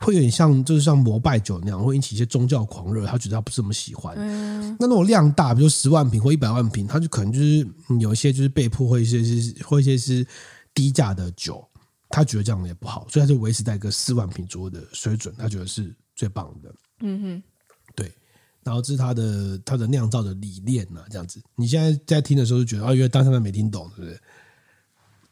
[0.00, 3.06] 会有点像，就是像膜拜酒那样，会引起一些宗教狂热。
[3.06, 4.14] 他觉得他不是那么喜欢。
[4.18, 7.66] 嗯、那那种量大，比如十万瓶或一百万瓶，他就可能就是
[8.00, 10.26] 有一些就是被迫或一些是或一些是
[10.74, 11.66] 低价的酒，
[12.08, 16.74] 他觉得这样也不好，所以他就维持在一个四万瓶左右的水准，他觉得是最棒的。
[17.00, 17.42] 嗯哼，
[17.94, 18.12] 对。
[18.62, 21.38] 然后这是他的他的酿造的理念呐，这样子。
[21.54, 24.20] 你现在在听的时候就觉得啊，因为当时他没听懂，是不是？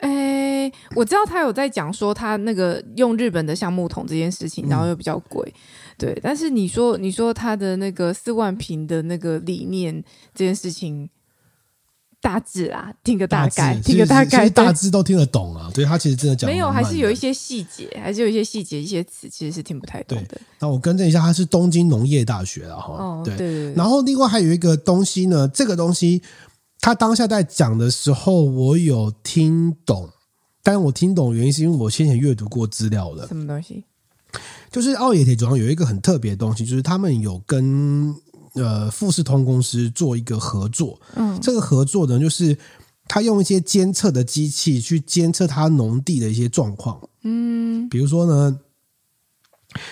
[0.03, 5.61] 哎，我知道他有在讲说他那个用日本的橡木桶这件事情，然后又比较贵，嗯、
[5.97, 6.21] 对。
[6.21, 10.03] 但是你说你说他的那个四万平的那个理念
[10.35, 11.09] 这件事情，
[12.21, 15.71] 大致啊，听个大概， 听个大概，大致都听得懂啊。
[15.73, 20.41] 对，他其实真的讲没有，还是有一些细节，还是有一些细节，一些词其实是听不太懂的。
[20.59, 22.93] 那我更正一下，他是东京农业大学的哈。
[22.95, 23.75] 哦，对，对，对，对。
[23.75, 26.21] 然后另外还有一个东西呢，这个东西。
[26.83, 30.11] 他当下在讲的时候，我有听懂，
[30.65, 33.29] 但我听懂原因是因为我先前阅读过资料了。
[33.29, 33.85] 什么东西？
[34.71, 38.13] 就是奥野铁酒厂有一个很特别的东西，就是他们有跟
[38.55, 41.01] 呃富士通公司做一个合作。
[41.15, 42.59] 嗯，这个合作呢，就是
[43.07, 47.01] 他用一些监测的机器去监测他农地的一些状况。
[47.23, 48.59] 嗯，比如说呢。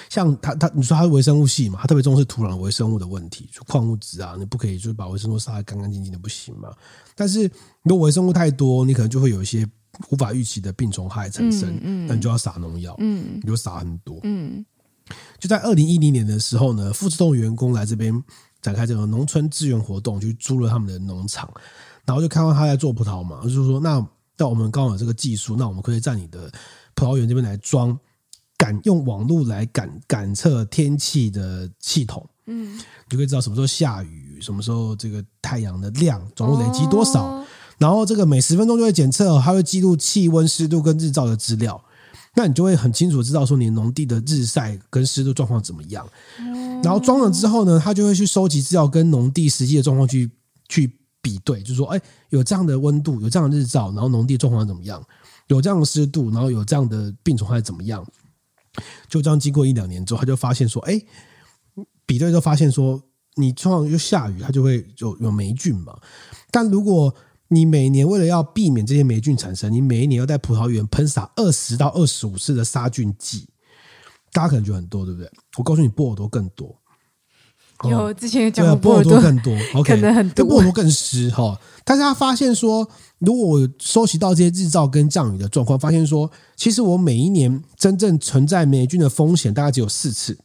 [0.08, 6.72] 像他他你说他是微生物系嘛，他特别重视土壤微生物的问题，就矿物质啊，你不可以就是把微生物杀得干干净净的不行嘛。
[7.14, 7.50] 但是
[7.82, 9.66] 如果微生物太多，你可能就会有一些
[10.10, 14.64] 无法预期的病虫害产生，嗯，那你就要撒农药，嗯，你就撒很多，嗯。
[15.38, 18.22] 就在二零一零年的时候呢，富士通员工来这边
[18.62, 21.52] 展开这个农村支援活动，去租了他们的农场，
[22.04, 26.50] 然后就看到他在做葡萄嘛，就是说那那我们刚好有这个技术，那我们可以在你的
[26.94, 27.98] 葡萄园这边来装。
[28.60, 37.46] 感用网络来感感测天气的系统，嗯，你就可以知道什么时候下雨，什么时候这个太阳的量总共累积多少，哦、
[37.78, 41.82] 然后这个每十分钟就会检测，它会记录气温、湿度跟日照的资料，
[42.34, 46.06] 那你就会很清楚知道说你农地的日晒跟湿度状况怎么样。
[46.38, 50.30] 嗯、然后装了之后呢，它就会去收集资料，跟农地实际的状况去
[50.68, 55.02] 去比对，就是说，哎，有这样的温度，有这样的日照，然后农地状况怎么样？
[55.46, 58.06] 有这样的湿度，然后有这样的病虫害怎么样？
[59.08, 61.00] 就这样，经过一两年之后，他就发现说：“哎，
[62.06, 63.02] 比对就发现说，
[63.36, 65.98] 你通常就下雨，它就会有有霉菌嘛。
[66.50, 67.14] 但如果
[67.48, 73.48] 你每年为了要避免这些霉菌产生，你每一年要在葡萄园喷洒二十到二十五次的杀菌剂，
[74.32, 75.30] 大家可能觉得很多，对不对？
[75.58, 76.79] 我告诉你，波尔多更多。
[77.88, 81.58] 有之前有讲过波尔多更多， OK，可能很多，波尔多更湿哈。
[81.84, 82.88] 但是他发现说。”
[83.20, 90.38] 如果我收集到这些日照跟降雨的状况，发现说，其实我每一年真正存在霉菌的风险大概只有四次。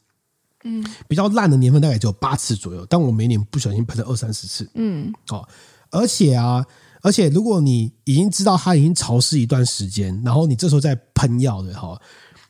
[0.65, 5.47] 嗯，比较烂的年份大概只有八次左右，但我每年不小心喷了二三十次，嗯，哦，
[5.89, 6.65] 而且啊，
[7.01, 11.97] 而且如果你已经知道它已经潮湿一段时间，然后你这时候再喷药的哈，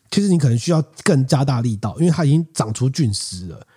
[0.10, 3.68] 其实你可能需要更加大力道，因为它已经长出菌丝了。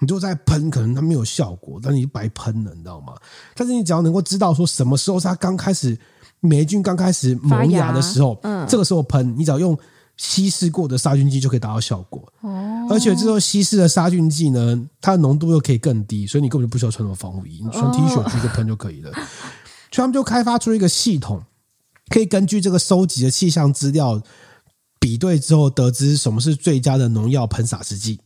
[0.00, 3.14] 你就在喷，可能它没有效果，但你就白喷了，你知道吗？
[3.54, 5.98] 但是你只要能够知道说什么时候是它刚开始
[6.40, 9.76] 霉菌刚开始萌芽的时候，嗯，这个时候喷，你只要用
[10.16, 12.32] 稀释过的杀菌剂就可以达到效果。
[12.42, 19.12] 哦，而且这时候稀释的杀菌剂呢，它的浓度又可以更低，所以你根本就不需要穿什么防护衣，你穿 T 恤去就喷就可以了。
[19.90, 21.42] 所以他们就开发出一个系统，
[22.08, 24.22] 可以根据这个收集的气象资料
[25.00, 28.20] 比对之后，得知什么是最佳的农药喷洒时机。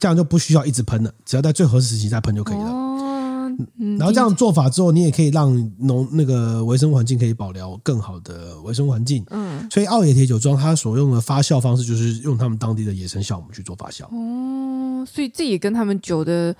[0.00, 2.64] 这样就不需要一直喷了，只要在最合适时期再喷就可以了。
[2.64, 3.52] 哦，
[3.98, 9.24] 然后这样做法之后，你也可以让农那个微生物环境可以保留更好的微生物环境。
[9.30, 14.04] 嗯，所以奥野铁酒庄它所用的发酵方式就是用他们当地的野生酵母去做发酵。
[14.10, 16.56] 哦，所以这也跟他们酒的。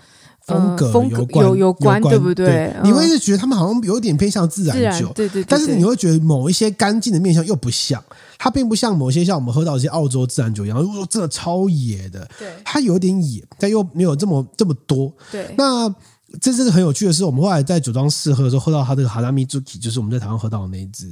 [0.50, 2.46] 风格有关，有有关，对不对？
[2.46, 5.44] 对你会是觉得他们好像有点偏向自然酒，对对。
[5.44, 8.02] 但是你会觉得某一些干净的面相又不像，
[8.38, 15.12] 它并不像某些像我们喝到一些澳洲自然酒一样，如果说真的超野的，对，它有点野，但又没有这么这么多。
[15.30, 15.54] 对。
[15.56, 15.92] 那
[16.40, 21.08] 这是很有趣的是，我们后来在酒庄试喝的时候，喝到它这个哈拉米朱基，就是我们在台湾喝到的那一支，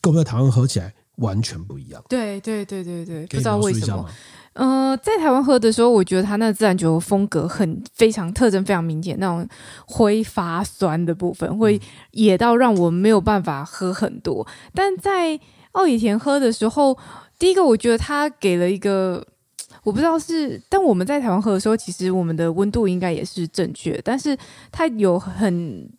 [0.00, 2.02] 跟我们在台湾喝起来完全不一样。
[2.08, 4.08] 对对对对对，不知道为什么。
[4.54, 9.46] 呃，在台湾喝的时候，我觉得它那自然酒风格很非常特征非常明显，那种
[9.84, 11.80] 挥发酸的部分会
[12.12, 14.46] 野到让我没有办法喝很多。
[14.72, 15.38] 但在
[15.72, 16.96] 奥野田喝的时候，
[17.36, 19.26] 第一个我觉得它给了一个，
[19.82, 24.38] 我不知道是，但我们在台湾喝的时候，其实我们的温度应该也是正确，但是
[24.70, 25.90] 它有很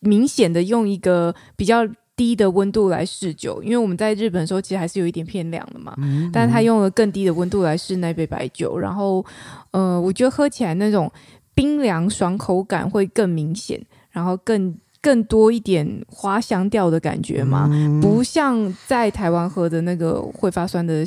[0.00, 1.88] 明显的用一个比较。
[2.14, 9.24] 低的温度来试酒，因为我们在日本的时候其实还是有一点偏凉的嘛，嗯嗯，但是他用了更低的温度来试那杯白酒，然后
[9.70, 11.10] 呃，我觉得喝起来那种
[11.54, 21.04] 冰凉爽口感会更明显，然后更更多一点花香调的感觉嘛，嗯、不像在台湾喝的那个会发酸的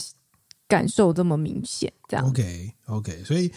[0.68, 1.92] 感受这么明显。
[2.08, 3.52] 这样，OK OK，所以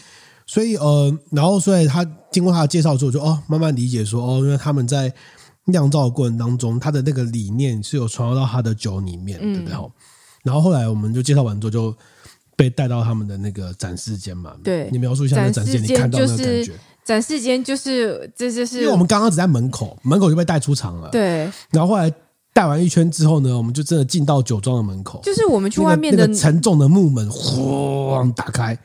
[0.45, 5.11] 所以呃，然后所以他经过他的介绍之后就，就哦慢慢理解说哦，因为他们在。
[5.71, 9.91] 酿造的过程当中，他的那个理念是有传到到他的酒里面，嗯、对不对？
[10.43, 11.95] 然后后来我们就介绍完之后，就
[12.55, 14.53] 被带到他们的那个展示间嘛。
[14.63, 16.73] 对，你描述一下那个展示间，你看到那个感觉。
[17.05, 21.09] 展示间就是这就是，因为我们刚刚只在门口，门口就被带出场了。
[21.09, 22.13] 对，然后后来
[22.53, 28.77] 带完一圈之后呢，我们就真的进到酒庄的门口，就是我们去外面的、那个、沉重的木门轰打开。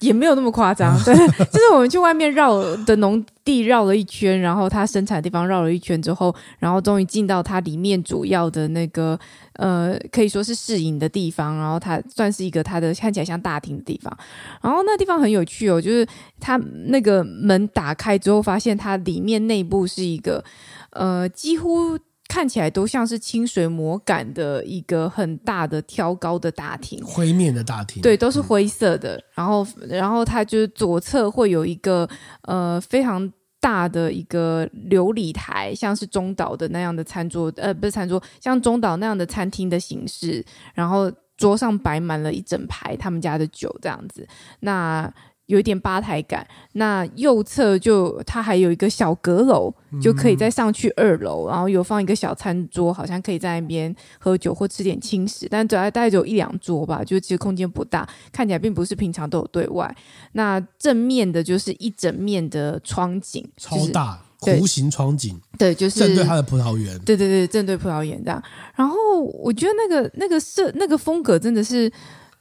[0.00, 1.14] 也没有那么夸张，对，
[1.46, 9.18] 就是我们去外面绕的农地绕了一圈，然后它生产的地方绕了一圈之后，然后终于进到它里面主要的那个
[9.54, 14.16] 呃，可以说是试饮的地方，然后它算是一个它的看起来像大厅的地方，
[14.62, 16.06] 然后那地方很有趣哦，就是
[16.40, 16.56] 它
[16.86, 20.44] 那个门打开之后，发现它里面内部是一个
[20.90, 21.98] 呃几乎。
[22.28, 29.16] 看起来都像是清水模感的一个很大的挑高的大厅，灰面的大厅，对，都是灰色的。
[29.16, 32.06] 嗯、然后，然后它就是左侧会有一个
[32.42, 40.44] 呃非常大的一个琉璃台，像是中岛的那样的餐桌，呃，不是餐桌，像中岛那样的餐厅的形式。
[40.74, 44.28] 然后桌上摆满了一整排他们家的酒，这样子。
[44.60, 45.10] 那
[45.48, 59.96] 有一点吧台感，那右侧就它还有一个小阁楼，就可以再上去二楼，嗯、然后有放一个小餐桌，好像可以在那边喝酒或吃点轻食，但主要大概只有一两桌吧，就其实空间不大，看起来并不是平常都有对外。
[60.32, 68.42] 那正面的就是一整面的窗景，超大弧形窗景，对，就是正对它的葡萄园，对对对，正对葡萄园这样。
[68.74, 71.90] 然后我觉得那个那个设那个风格真的是。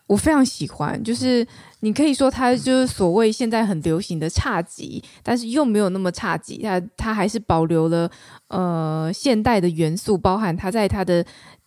[0.07, 1.45] 我非常喜欢，就是
[1.81, 8.09] 你可以说它就是所谓现在很流行的差级，但是又没有那么差级，它它还是保留了
[8.47, 11.25] 呃现代的元素，包含它在它的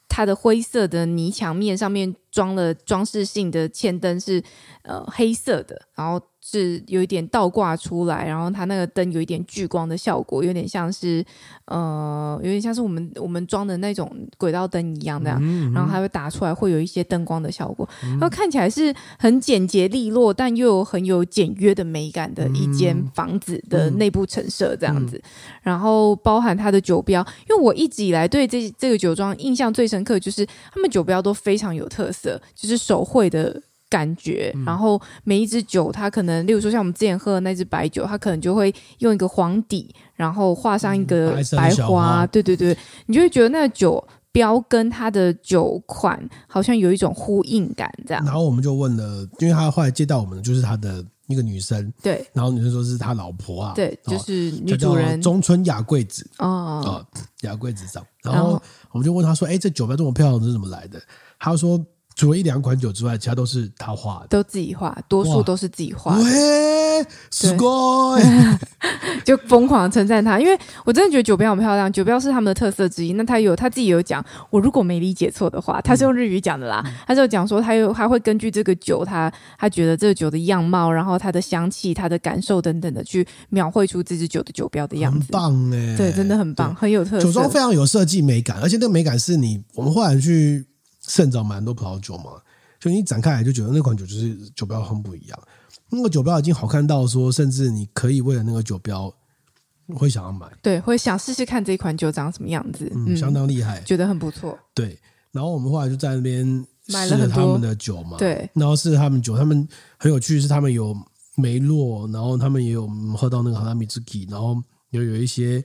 [0.09, 4.42] 它的灰色的泥墙面上面装了装饰性的嵌灯是
[4.83, 6.20] 呃黑色的，然后。
[6.42, 11.24] 是有一点倒挂出来，然后它那个灯有一点聚光的效果，有点像是
[11.66, 25.23] 呃，有点像是我们我们装的那种轨道灯一样那样，嗯嗯、然后它会打出来，会有一些灯光的效果，嗯、然后看起来是很简洁利落，但又有很有简约的美感的一间房子的内部陈设这样子，
[25.62, 33.62] 然后包含它的酒标，因为我一直以来对这这个酒庄印象最深刻，就是他们酒标都非常有特色，就是手绘的。
[33.91, 42.75] 感觉，然后每一支酒，它可能，例如说像我们之前喝的那支白酒，它可能就会用一个黄底，然后画上一个白花，对对对，
[43.07, 46.17] 你就会觉得那个酒标跟它的酒款
[46.47, 48.25] 好像有一种呼应感，这样。
[48.25, 55.21] 然后我们就问了，因为他后来接到我们的就是他的一个女生，对，然后女生说是他老婆啊，对，就是女主人。
[55.21, 56.25] 中村雅贵子。
[56.38, 58.63] 哦，啊，雅贵子上，然后
[58.93, 61.03] 我们就问他说：“哎，这酒标这么漂亮，是怎么来的？”
[61.41, 61.85] 他说。
[62.19, 66.15] 除了一两款酒之外，其他都是他画的，都自己画，多数都是自己画。
[66.15, 66.23] 喂，
[67.29, 68.58] すごい，
[69.25, 73.12] 就疯狂的称赞他，因为我真的觉得酒标很漂亮，酒标是他们的特色之一。
[73.13, 76.81] 那他有他自己有讲，我如果没理解错的话，他是用日语讲的啦。
[76.86, 79.29] 嗯、他就讲说，他有他会根据这个酒，他
[79.60, 85.19] 他觉得这个酒的样貌，然后它的香气、它的感受等等的，去描绘出这支酒的酒标的样子。
[85.19, 87.25] 很棒哎，对，真的很棒，很有特色。
[87.25, 90.65] 酒庄非常有设计美感，而且那个美感是你我们后来去。
[91.01, 92.33] 盛找蛮多葡萄酒嘛，
[92.79, 95.38] 就你展开来就觉得那款酒就是酒标很不一样。
[95.92, 99.13] 那个酒标已经好看到说，甚至你可以为了那个酒标
[99.96, 104.57] 会想要买，对，会想试试看这一款酒长什么样子，嗯，相当厉害，觉得很不错。
[104.73, 104.96] 对，
[105.33, 106.46] 然后我们后来就在那边
[106.87, 109.67] 试了他们的酒嘛，对，然后试了他们酒，他们
[109.98, 110.96] 很有趣，是他们有
[111.35, 112.87] 梅洛，然后他们也有
[113.17, 114.57] 喝到那个哈拉米兹基，然后
[114.90, 115.65] 也有一些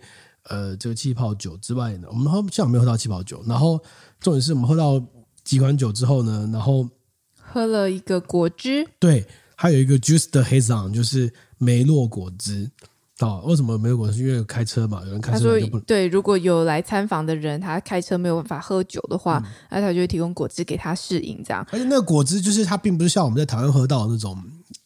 [0.49, 3.79] 呃这个气泡酒之外呢，我们好像没有喝到气泡酒，然后
[4.19, 4.99] 重点是我们喝到。
[5.45, 6.89] 几款酒之后呢，然后
[7.39, 9.25] 喝了一个果汁，对，
[9.55, 12.69] 还有一个 Juice de Raisin，就是梅洛果汁。
[13.19, 14.21] 哦，为什么梅洛果汁？
[14.21, 16.05] 因为开车嘛，有人开车就不对。
[16.07, 21.65] 如果有来参访的人，他开车没有办法喝酒的话，那、嗯、他就会提供果汁给他试饮，这样。
[21.71, 24.37] 而且那个果汁就是它并不是像我们在台湾喝到的那种，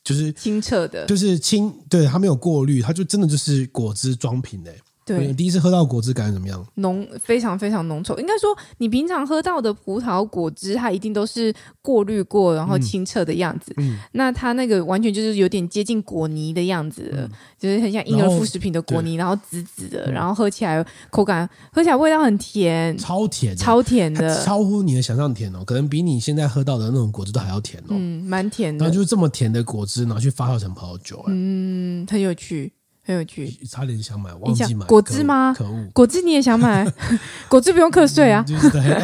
[0.04, 4.72] 就是清澈的，就是清，对，它没有过滤，它就真的就是果汁装瓶的。
[5.18, 6.66] 对，第一次喝到果汁感觉怎么样？
[6.76, 8.18] 浓，非常非常浓稠。
[8.18, 13.74] 应该说，你平常喝到的葡萄果汁，它一定都是过滤过，然后清澈的样子。
[13.78, 27.92] 嗯，那它那个完全就是有点接近果泥的样子，嗯、就是很像婴儿副食品的果泥，然后，紫紫的，然后喝起来口感，喝起来味道很甜，超甜，超甜的，超乎你的想象甜哦，可能比你现在喝到的那种果汁都还要甜哦。
[27.92, 28.84] 嗯，蛮甜的。
[28.84, 32.72] 然后就是这么甜的果汁，拿去发酵成葡萄酒，嗯，很有趣。
[33.10, 35.52] 很有趣，差点想买，忘记买果汁吗？
[35.58, 36.86] 可恶，果汁你也想买？
[37.50, 38.46] 果汁不用课税啊？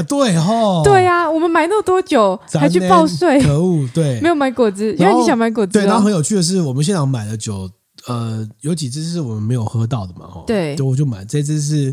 [0.08, 3.90] 对哈， 对呀，我们买那么多酒还去报税，可恶！
[3.96, 5.74] 对， 没有买果汁，因为你想买果汁。
[5.74, 7.68] 对，然后很有趣的是，我们现场买的酒，
[8.06, 10.28] 呃，有几支是我们没有喝到的嘛？
[10.28, 11.92] 哈，对，就我就买这支是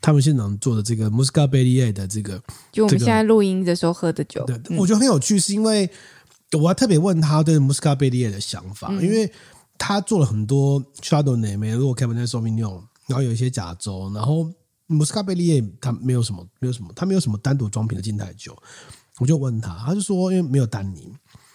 [0.00, 2.42] 他们现场做的这个 Muscat-Bélier 的这个，
[2.72, 4.44] 就我们现在录音的时候喝的酒。
[4.44, 5.88] 对，我觉得很有趣，是因为
[6.60, 9.30] 我还特别问他对 Muscat-Bélier 的想法，因为。
[9.76, 14.50] 他做了很多 Chardonnay、梅洛、Cabernet Sauvignon，然后有一些甲州，然后
[14.88, 18.56] Muscat-Bélier 他没有什么，没有什么，他没有什么单独装瓶的静态酒。
[19.18, 21.12] 我就问他，他就说因为没有单宁，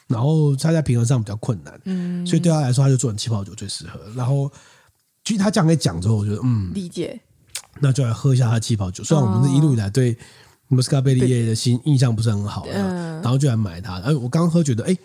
[0.08, 4.00] 然后他在平衡上比较困难，嗯，所以对他来说，他就做成气泡酒最适合。
[4.16, 4.52] 然后
[5.24, 7.20] 其实他这样给讲之后，我觉得嗯，理解，
[7.80, 9.04] 那就来喝一下他的气泡酒。
[9.04, 10.18] 虽然我们这一路以来对
[10.70, 14.00] Muscat-Bélier 的新印象不是很好，然后就来买它。
[14.02, 14.98] 哎，我刚刚喝觉得哎。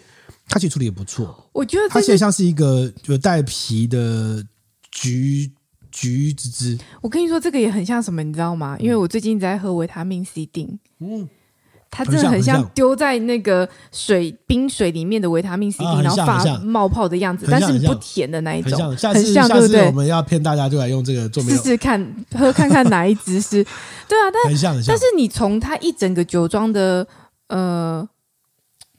[0.48, 4.44] 它其实处理也不错，我觉得它现在像是一个就带皮的
[4.90, 5.50] 橘
[5.90, 6.78] 橘子汁。
[7.00, 8.76] 我跟你说，这个也很像什么，你知道吗？
[8.78, 11.28] 因为我最近在喝维他命 C 錠，嗯，
[11.90, 19.86] 它真的很像丢在那个水冰水里面的维他命 C 錠，啊、然后发冒泡的样子，但是不甜的那一种，很像，很像，对不对？
[19.86, 23.64] 我们要骗大家就来用这个做，试试看，喝看看哪一支是，
[24.06, 24.54] 对啊，但
[24.86, 27.06] 但是你从它一整个酒庄的
[27.48, 28.06] 呃。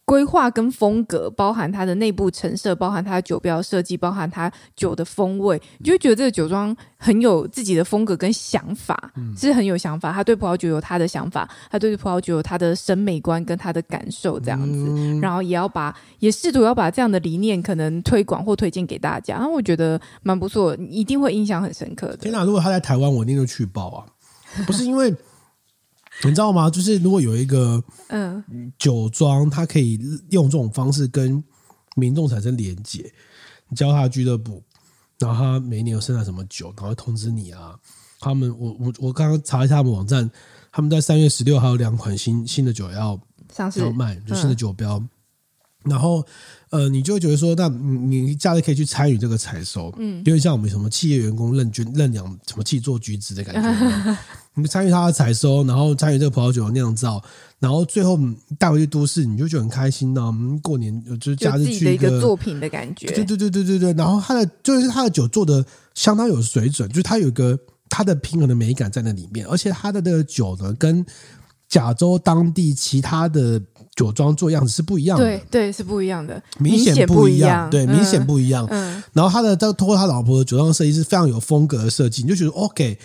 [0.06, 10.14] 规划跟风格，包含它的内部陈设，包含它的酒标设计，包含它酒的风味，你就会觉得这个酒庄很有自己的风格跟想法，嗯、是很有想法。
[10.14, 19.38] 他对葡萄酒有他的想法，他对葡萄酒有他的审美观跟他的感受，这样子，嗯、然后也要把，也试图要把这样的理念可能推广或推荐给大家。
[19.38, 22.18] 然后我觉得蛮不错，一定会印象很深刻的。
[22.18, 22.43] 天哪！
[22.43, 24.06] 如果他在台湾，我一定就去报啊，
[24.68, 25.12] 不是因为。
[26.24, 26.70] 你知道吗？
[26.70, 29.99] 就是如果有一个嗯酒庄，它可以
[30.32, 31.43] 用这种方式跟
[31.95, 33.11] 民众产生连接，
[33.70, 34.63] 你教他俱乐部，
[35.20, 37.78] 然后他每一年有生产什么酒，然后通知你啊。
[38.20, 40.30] 他们，我我我刚刚查一下他们网站，
[40.72, 43.20] 他们在三月十六号有两款新新的酒要
[43.53, 44.97] 上市要卖，就新的酒标。
[44.97, 45.09] 嗯、
[45.86, 46.26] 然后
[46.72, 54.18] 呃，你就会觉得说，那你你假日可以去参与这个采收，嗯，有点像我们什么企业员工认捐认养什么气做橘子的感觉。
[54.58, 57.22] 你参与他的采收，然后参与这个葡萄酒的酿造，
[57.60, 58.18] 然后最后
[58.58, 60.34] 带回去都市，你就觉得很开心呢、啊。
[60.64, 63.94] 过年就是假日去一个作品的感觉，对对对对对对。
[63.94, 67.60] 然后他的就是他的酒做的相当有水准，就是他有一个
[67.90, 71.06] 他的平衡的美感在那里面，而且他的那个酒呢，跟
[71.68, 73.62] 加州当地其他的
[73.96, 78.68] 酒庄做样子是不一样的，对对是不一样的，明显不一样，对，明显不一样。
[78.70, 82.98] 嗯，然后他的他通过他老婆的酒庄设计是非常有风格的设计，你就觉得 OK。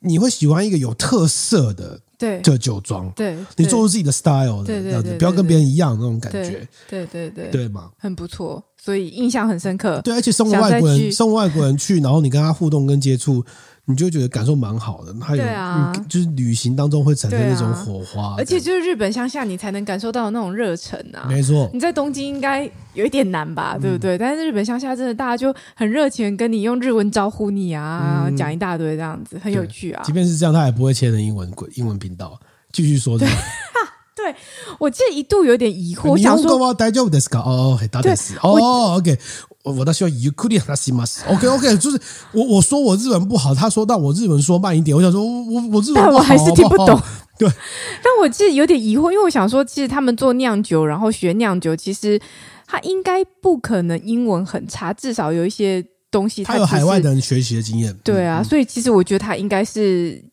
[0.00, 2.38] 你会喜欢一个有特色的对。
[2.42, 7.66] 的酒庄，对，你做出自己的 style 的样子，不要跟别人一样那种感觉，对对对对。
[7.68, 10.00] 嘛，很不错，所以印象很深刻。
[10.04, 13.42] 对，而且身为外国人，身为 外国人去，然后你跟他互动跟接触。
[13.85, 21.25] 你就觉得感受蛮好的，还有、啊、就是旅行当中会产生那种火花，而且就是日本乡下，你才能感受到那种热忱啊。
[21.27, 24.17] 没错，你在东京应该有一点难吧，嗯、对不对？
[24.17, 30.03] 但是日本乡下真的大家就很热情，跟你用日文招呼你啊，讲、嗯、一大堆这样子，很有趣啊。
[30.05, 32.39] 即便是这样，他也不会切成英文英文频道
[32.71, 33.31] 继续说这个。
[34.13, 34.35] 对，
[34.77, 37.39] 我记得一度有点疑惑，我想说，大丈夫ですか？
[37.39, 38.37] 哦，大丈夫です。
[38.41, 39.17] 哦，OK。
[39.65, 41.23] 我倒需要ゆっくり话します。
[41.27, 41.99] OK OK，就是
[42.33, 44.95] 我我说我日文不好，他说但我日文说慢一点。
[44.95, 46.87] 我想说我我我日文不好，但我还是听不懂。
[46.87, 47.05] 好好
[47.37, 47.49] 对，
[48.03, 52.19] 但我其实有点疑惑，因为我想说，其实他们做酿酒，然后学酿酒，其实
[52.67, 57.95] 他应该不可能英文很差，至少有一些东西他，他有海外的人学习的经验。
[58.03, 60.23] 对啊，所以其实我觉得他应该是。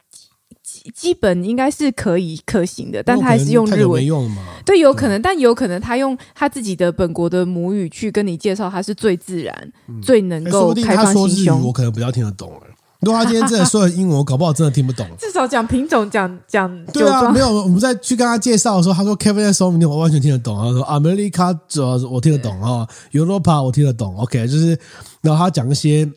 [0.94, 4.42] 基本应该是可以可行的，但他还是用日文用嘛？
[4.66, 11.66] 对，有可能，但有可能他用他自己的本国的母语去跟你介绍，他是最自然、嗯、最能够开放心胸。
[11.66, 12.52] 我可能比较听得懂。
[13.00, 15.06] 如果他今天真的说的英文，我搞不好真的听不懂。
[15.20, 17.50] 至少讲品种，讲讲对啊，没有。
[17.50, 20.58] 我们在去跟他介绍的时候，他说 Cabernet Sauvignon 我完全听得懂。
[20.58, 24.18] 他说 America 主要我听得懂啊，Europa 我听得懂。
[24.18, 24.78] OK，就是
[25.22, 26.10] 然后他讲一些。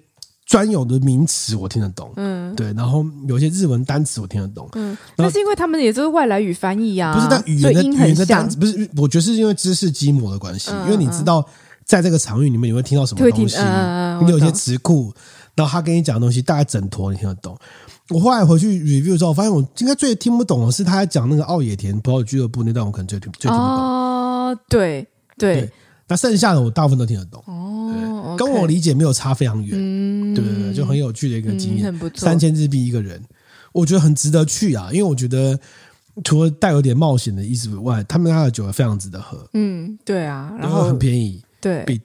[0.46, 11.44] 专有的名词我听得懂，嗯，对，然后有些日文单词我听得懂，嗯，那是因为他们也就是外来语翻译啊，不是，但语言的语言的单词不是，我觉得是因为知识积模的关系，因为你知道
[11.84, 13.58] 在这个场域里面你会听到什么东西，
[14.24, 15.12] 你有些词库，
[15.56, 17.58] 然后他跟你讲的东西大概整坨你听得懂。
[18.10, 23.66] 我后来回去 review 之后，发现我应该最听不懂的是他在讲那个奥野田葡萄俱乐部那段，我可能最听最听不懂。
[23.66, 25.04] 哦，对
[25.36, 25.68] 对，
[26.08, 27.42] 那剩下的我大部分都听得懂。
[27.46, 30.34] 哦，跟我理解没有差非常远。
[30.34, 32.26] 对对对，就很有趣的一个经验，嗯、很不错。
[32.26, 33.20] 三千日币一个人，
[33.72, 34.88] 我觉得很值得去啊！
[34.92, 35.58] 因为我觉得
[36.22, 39.48] 除了带有点冒险的意思以外，他们家的酒也非常值得喝。
[39.54, 42.00] 嗯，对啊，然后很便宜，对，比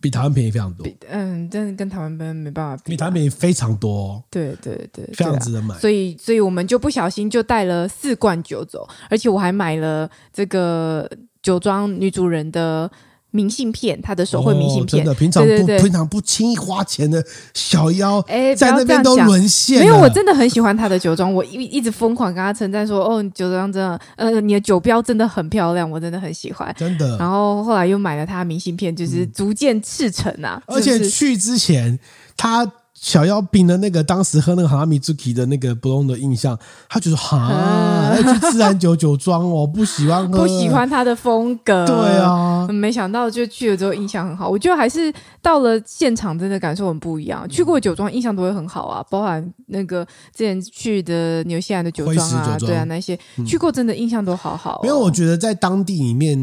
[0.00, 0.84] 比台湾便宜非常多。
[1.08, 4.20] 嗯，但是跟台湾没没办法比，比台湾便宜非常多。
[4.30, 5.78] 对对对，非常值得买。
[5.78, 11.08] 所以，所以我们就不小心就带了四罐酒走，而且我还买了这个
[11.40, 12.90] 酒庄女主人的。
[13.38, 17.24] 明信片，他的手绘明信片，哦、真的平常不平常不轻易花钱的
[17.54, 19.78] 小妖，哎，在那边都沦陷。
[19.78, 27.16] 没有，我真的很喜欢他的酒庄，我一一直疯狂跟他称赞说：“哦，酒庄真的，呃，你的酒标真的很漂亮，我真的很喜欢。”真的。
[27.18, 30.60] 然后后来又买了他的明信片，就是逐渐赤诚啊。
[30.66, 31.96] 而且去之前
[32.36, 32.68] 他。
[33.00, 41.86] 小妖饼的那个当时喝那个哈密朱奇的那个布隆的印象，他觉得哈， 要去自然酒酒庄哦，不喜欢喝，不喜欢他的风格。
[41.86, 44.48] 对啊，没想到就去了之后印象很好。
[44.48, 47.48] 我觉得还是到了现场真的感受很不一样。
[47.48, 54.80] 去过酒庄印象都会很好啊，包含那个之前去的纽西兰的酒庄啊，对啊，那些去过真的印象都好好。
[54.82, 56.36] 因为我觉得在当地里面，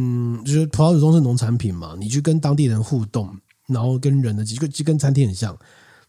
[0.45, 3.30] 就是葡萄酒庄是农产品嘛，你去跟当地人互动，
[3.68, 5.53] 然后跟人的几个就跟餐厅很像。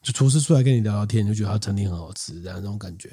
[0.07, 3.11] 就厨师出来跟你聊聊天，你就觉得他餐厅很好吃，这样那种感觉，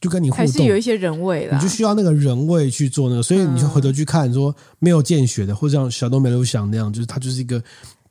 [0.00, 1.56] 就跟你互动，还是有一些人味啦。
[1.56, 7.62] 你就需要那个人味去做那个，所以你就回头去看说没有见血的，或者像小东没有想那样，就是它就是一个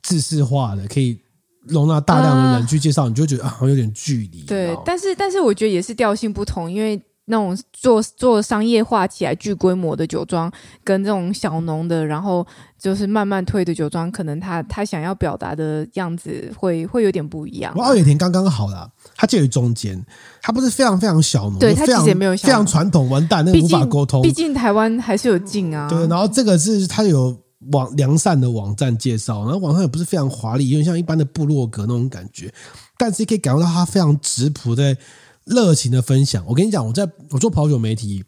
[0.01, 1.19] 制式化的，可以
[1.67, 4.43] 容纳大量的人去介绍，你就觉得啊，好像有点距离。
[4.43, 7.01] 对，但是但是我觉得也是调性不同，因为。
[7.25, 10.51] 那种做做商业化起来巨规模的酒庄，
[10.83, 12.45] 跟这种小农的，然后
[12.77, 17.71] 就是慢慢推的酒庄，可能他他想要表达的样子会会有点不一样。
[17.77, 20.03] 我奥野田刚刚好啦，它介于中间，
[20.41, 24.21] 它不是非常非常小农，对，它其实也没有非常传统，完蛋，那个无法沟通。
[24.23, 25.87] 毕竟台湾还是有劲啊。
[25.87, 27.37] 对，然后这个是它有
[27.71, 32.51] 网良善的网站介绍，然后网上也不是非常华丽，有点像一般的部落格那种感觉，
[32.97, 34.97] 但是可以感受到它非常质朴在。
[35.45, 38.23] 热情的分享，我跟你讲，我在我做葡萄酒媒体，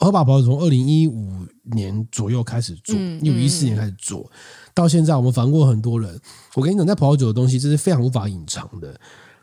[0.00, 4.30] 合法葡萄酒从二零一五年左右开始做，一五一四年开始做，
[4.72, 6.18] 到现在我们访问过很多人。
[6.54, 8.98] 我跟你讲，在葡萄酒的东西，这是非常无法隐藏的。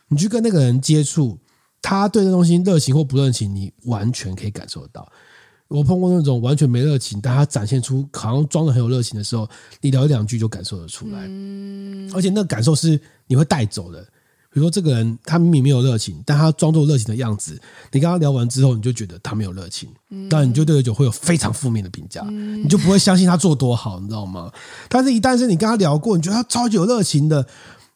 [0.08, 1.38] 你去跟那个人接触，
[1.82, 5.10] 他对这东西热情或不热情，你完全可以感受得到。
[5.68, 9.48] 我碰过那种完全没热情，但他展现出好像装的很有热情的时候，
[9.80, 11.20] 你聊一两句就感受得出来。
[12.14, 14.06] 而且那个感受是你会带走的。
[14.54, 17.58] 比如说，这个人他明明没有热情，但他装作热情的样子，
[17.92, 19.90] 你跟他聊完之后，你就觉得他没有热情，
[20.30, 24.52] 那你就对酒会有非常负面的评价，你就不会相信他做多好，你知道吗？
[24.90, 27.48] 但是，一旦是你跟他聊过，你觉得他超级有热情的，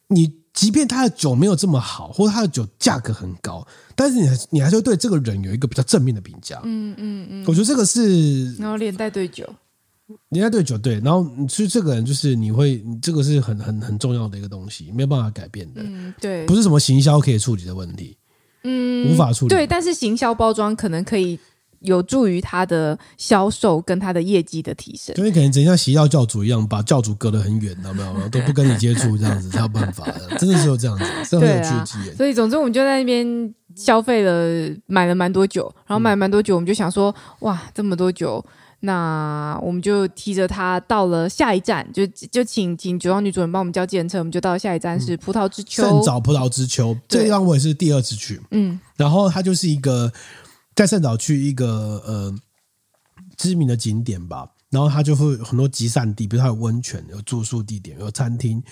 [0.08, 6.58] 你即便他的酒没有这么好，或者他的酒价格很高，但是你你还是会对这个人有一个比较正面的评价。
[6.64, 9.46] 嗯嗯嗯，我觉得这个是，然后连带对酒。
[10.30, 15.82] 人家对酒对，然后其实这个人就是你会，这个是很很很重要的一个东西，没有办法改变的。
[15.84, 18.16] 嗯，对，不是什么行销可以处理的问题，
[18.62, 19.48] 嗯，无法处理。
[19.48, 21.36] 对，但是行销包装可能可以
[21.80, 25.12] 有助于他的销售跟他的业绩的提升。
[25.16, 28.28] 就你可能真像邪教教主一样，把教主隔得很远，有没有？
[28.28, 30.28] 都不跟你接触，这样子才有办法的。
[30.38, 32.14] 真的是有这样子，是很有趣。
[32.16, 38.44] 所以，总之我们就在那边消费了，买了蛮多酒，然后买了蛮多酒，我们就想说，哇，这么多酒。
[38.86, 45.82] 那我们就提着它到了下一站，就就请请九号女主人帮我们叫计程车，我们就到了下一站是葡萄之丘。
[45.82, 48.40] 圣早葡萄之丘，这个地方我也是第二次去。
[48.52, 50.12] 嗯，然后它就是一个
[50.74, 52.34] 在圣早去一个呃
[53.36, 58.62] 知名的景点吧，然后它就会很多集散地，比如它有温泉、有住宿地点、有餐厅。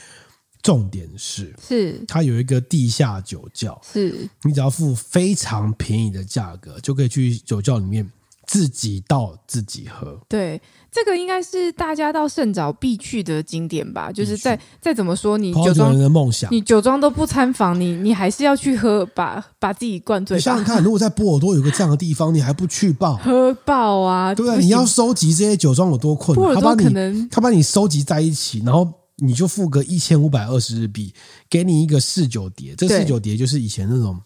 [0.62, 8.10] 重点是，是它有一个地下酒窖，是你只要付非常便宜的价格，就可以去酒窖里面。
[8.46, 10.60] 自己倒自己喝，对，
[10.92, 14.12] 这个应该是大家到圣早必去的景点吧。
[14.12, 20.36] 就是再再怎么说，你酒庄的梦想，你酒庄都不参访，你你还是要去喝，把把自己灌醉。
[20.36, 24.34] 你想想看，如果在波尔多有个这样的地方，你还不去报喝爆啊？
[24.34, 26.54] 对啊，你要收集这些酒庄有多困难？
[26.54, 28.86] 他把你他把你收集在一起，然后
[29.16, 31.14] 你就付个一千五百二十日币，
[31.48, 32.74] 给你一个试酒碟。
[32.76, 34.20] 这试酒碟就是以前那种。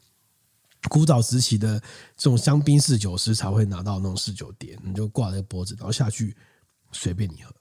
[0.88, 1.78] 古早时期的
[2.16, 6.36] 这种香槟侍酒师才会拿到那种试酒碟，你就挂在脖子，然后下去
[6.92, 7.54] 随便你喝，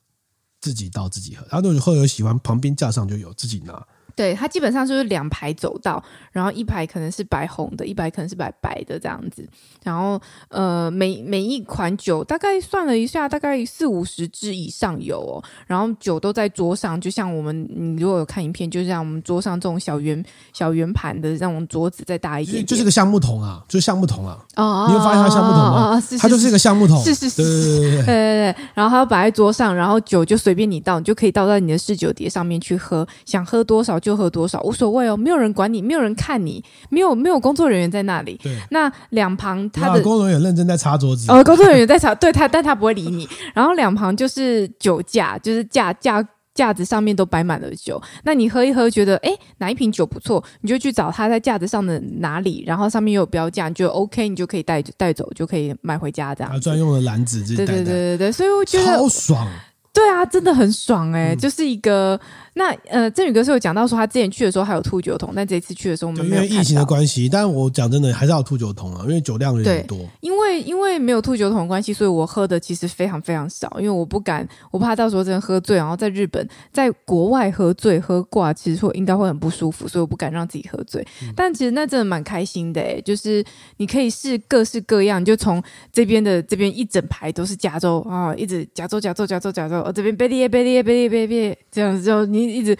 [0.59, 1.45] 自己倒自己喝。
[1.51, 3.87] 然后如果你喝有喜欢，旁边架上就有自己拿。
[4.17, 9.47] 对，它基本上就是两排走道，然后一排可能是白红的，一排可能是白白的这样子。
[9.83, 15.43] 然后呃，每每一款酒大概算了一下，大概四五十支以上有哦。
[15.67, 24.43] 然后酒都在桌上，就像我们你如果有看影片，就像我们桌上这种小圆小圆盘的这种桌子再大一点，点，就是个橡木桶啊，就是橡木桶啊。
[24.55, 25.95] 哦，你有发现它橡木桶吗？
[25.95, 28.55] 哦，它就是一个橡木桶，是是是，对对对对 对。
[28.73, 38.39] 然后它要摆在桌上，然后酒就随便你倒，你就可以倒在你的试酒碟上面去喝，想喝多少就喝多少，无所谓哦，没有人管你，没有人看你，没有没有工作人员在那里。
[38.41, 41.29] 对，那两旁他的工作人员认真在擦桌子。
[41.29, 43.27] 哦，工作人员在擦， 对他，但他不会理你。
[43.53, 48.01] 然后两旁就是酒架，就是架架架子上面都摆满了酒。
[48.23, 56.61] 那你喝一喝，觉得诶哪一瓶酒不错，你就去找他在架子上的哪里，然后上面又有标价，你就 OK，你就可以带带走，就可以买回家这样。
[56.61, 59.45] 专用的篮子对对对对对，所以我觉得超爽。
[59.93, 62.17] 对啊，真的很爽哎、欸，嗯、就是一个。
[62.57, 66.43] 那呃，振宇哥是有讲到说他之前去的时候还有吐酒桶，但这一次去的时候我们没有。
[66.43, 69.97] 因为疫情的关系，但我讲真的还是要吐酒桶啊，因为酒量有点多。
[70.21, 81.05] 因为因为没有吐酒桶的关系，所以我喝的其实非常非常少，因为我不敢，我怕到时候真的喝醉，然后在日本，在国外喝醉喝挂，其实会应该会很不舒服，所以我不敢让自己喝醉。
[81.21, 83.43] 嗯、但其实那真的蛮开心的、欸，就是
[83.77, 85.61] 你可以试各式各样，就从
[85.93, 92.77] 这边的这边一整排都是加州啊，一直加州加州加州加州，哦这边贝利耶贝利耶贝利耶贝利耶这样子，就你一直。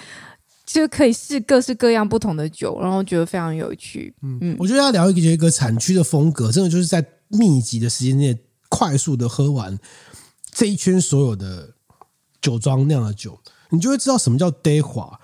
[0.66, 4.14] 就可以试各式各样不同的酒，然后觉得非常有趣。
[4.22, 8.38] 嗯嗯，我觉得要聊一个一个产区的风格，真的就是在密集的时间内
[8.68, 9.80] 快速的喝完
[10.52, 11.74] 这一圈所有的
[12.42, 13.40] 酒庄酿的酒，
[13.70, 15.18] 你就会知道什么叫 day 华，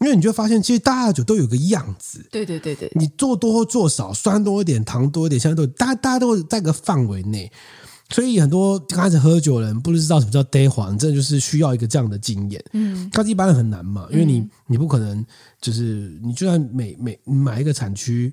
[0.00, 2.26] 因为你就会发现其实大家的酒都有个样子。
[2.32, 7.52] 对对对对，你做多或做少，酸多一点，糖多一点，相对都大家大家都在个范围内。
[8.10, 12.64] 所以很多刚开始喝酒的人不知道什么叫 day 黄，真的就是需要一个这样的经验。
[12.72, 15.24] 嗯，但是一般人很难嘛，因为你你不可能
[15.60, 18.32] 就是你就算每每买一个产区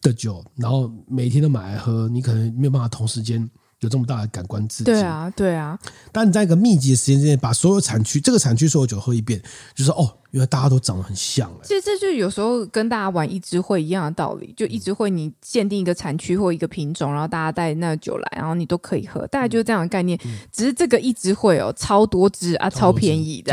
[0.00, 3.48] 的酒，然后每天都买来喝，你可能没有办法同时间
[3.80, 4.84] 有这么大的感官刺激。
[4.84, 5.78] 对啊，对啊。
[6.10, 9.40] 但你在一个密集的时间之内，把所有产区这个产区所有酒喝一遍，
[9.74, 10.18] 就是哦。
[10.32, 14.52] 因为大家都长得很像，欸，其实这就有时候跟大家玩一支会一样的道理。
[14.56, 20.18] 就一支会，你限定一个产区或一个品种，然后大家带那个酒来，然后你都可以喝，大概就是这样的概念。
[20.24, 23.52] 嗯、只是这个一支会哦，超多支啊，超便宜的，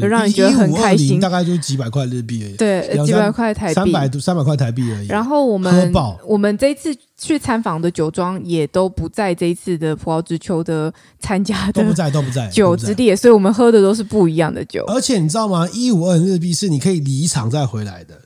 [0.00, 1.20] 就让你觉得很开心。
[1.20, 5.06] 大概就几百块日币而已，对，几百块台币，三百三百块台币而已。
[5.06, 5.92] 然后我们
[6.26, 14.84] 我们这一次去参访的酒庄也都不在这一次的葡萄之丘的参加的，都不在，都不在 酒之列，所以我们喝的都是不一样的酒。
[14.88, 15.68] 而且你知道吗？
[15.72, 18.20] 一五二日币是你可以离场再回来的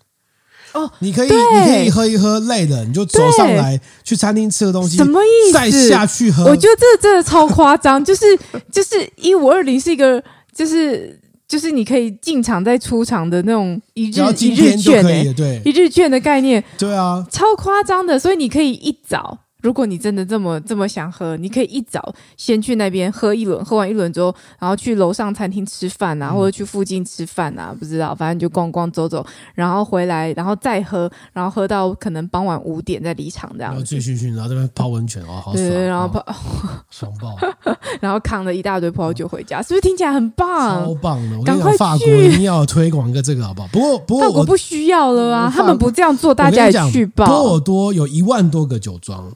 [0.72, 5.52] 哦，你可以你可以喝一喝累了，你就走上来去餐厅吃个东西，什么意思？
[5.52, 6.44] 再下去喝？
[6.44, 8.24] 我觉得这真的超夸张，就是
[8.70, 10.22] 就是一五二零是一个
[10.54, 19.40] 就是就是你可以进场再出场的那种一日一日券诶，对，一日券的概念，对啊，超夸张的，所以你可以一早。
[19.62, 33.72] 如果你真的这么这么想喝，你可以一早先去那边喝一轮，喝完一轮之后，然后去楼上餐厅吃饭啊，或者去附近吃饭啊，不知道，反正就逛逛走走，然后回来，然后再喝，然后喝到可能傍晚五点再离场这样。
[33.72, 35.56] 然后醉醺醺，然后这边泡温泉哦，好爽。
[35.56, 36.34] 对，然后泡，哦、
[36.90, 37.36] 爽爆。
[38.00, 40.84] 然后扛了一大堆葡萄酒回家，是不是听起来很棒？
[40.84, 41.38] 超棒的！
[41.38, 43.68] 我跟你讲，法国一定要推广一个这个，好不好？
[43.68, 47.26] 不过不过法国不需要了啊，他们不这样做，大家也去吧。
[47.26, 49.30] 波尔多有一万多个酒庄。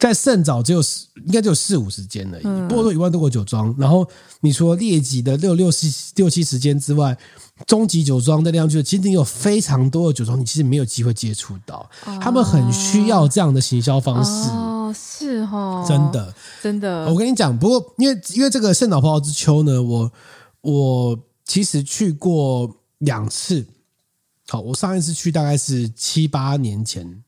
[0.00, 0.80] 在圣早只有
[1.26, 2.42] 应该只有四五十间而已。
[2.68, 4.08] 波尔多一万多个酒庄，然后
[4.40, 7.16] 你除了列级的六六七六七十间之外，
[7.66, 11.88] 中级酒庄的量就其实你有非常多的酒庄，你其实没有机会接触到，
[12.20, 14.50] 他们很需要这样的行销方式。
[14.50, 17.06] 哦，是哦，真的真的。
[17.06, 20.10] 我跟你讲，不过因为因为这个圣早葡萄之秋呢，我
[20.62, 23.66] 我其实去过两次。
[24.48, 27.22] 好，我上一次去大概是七八年前，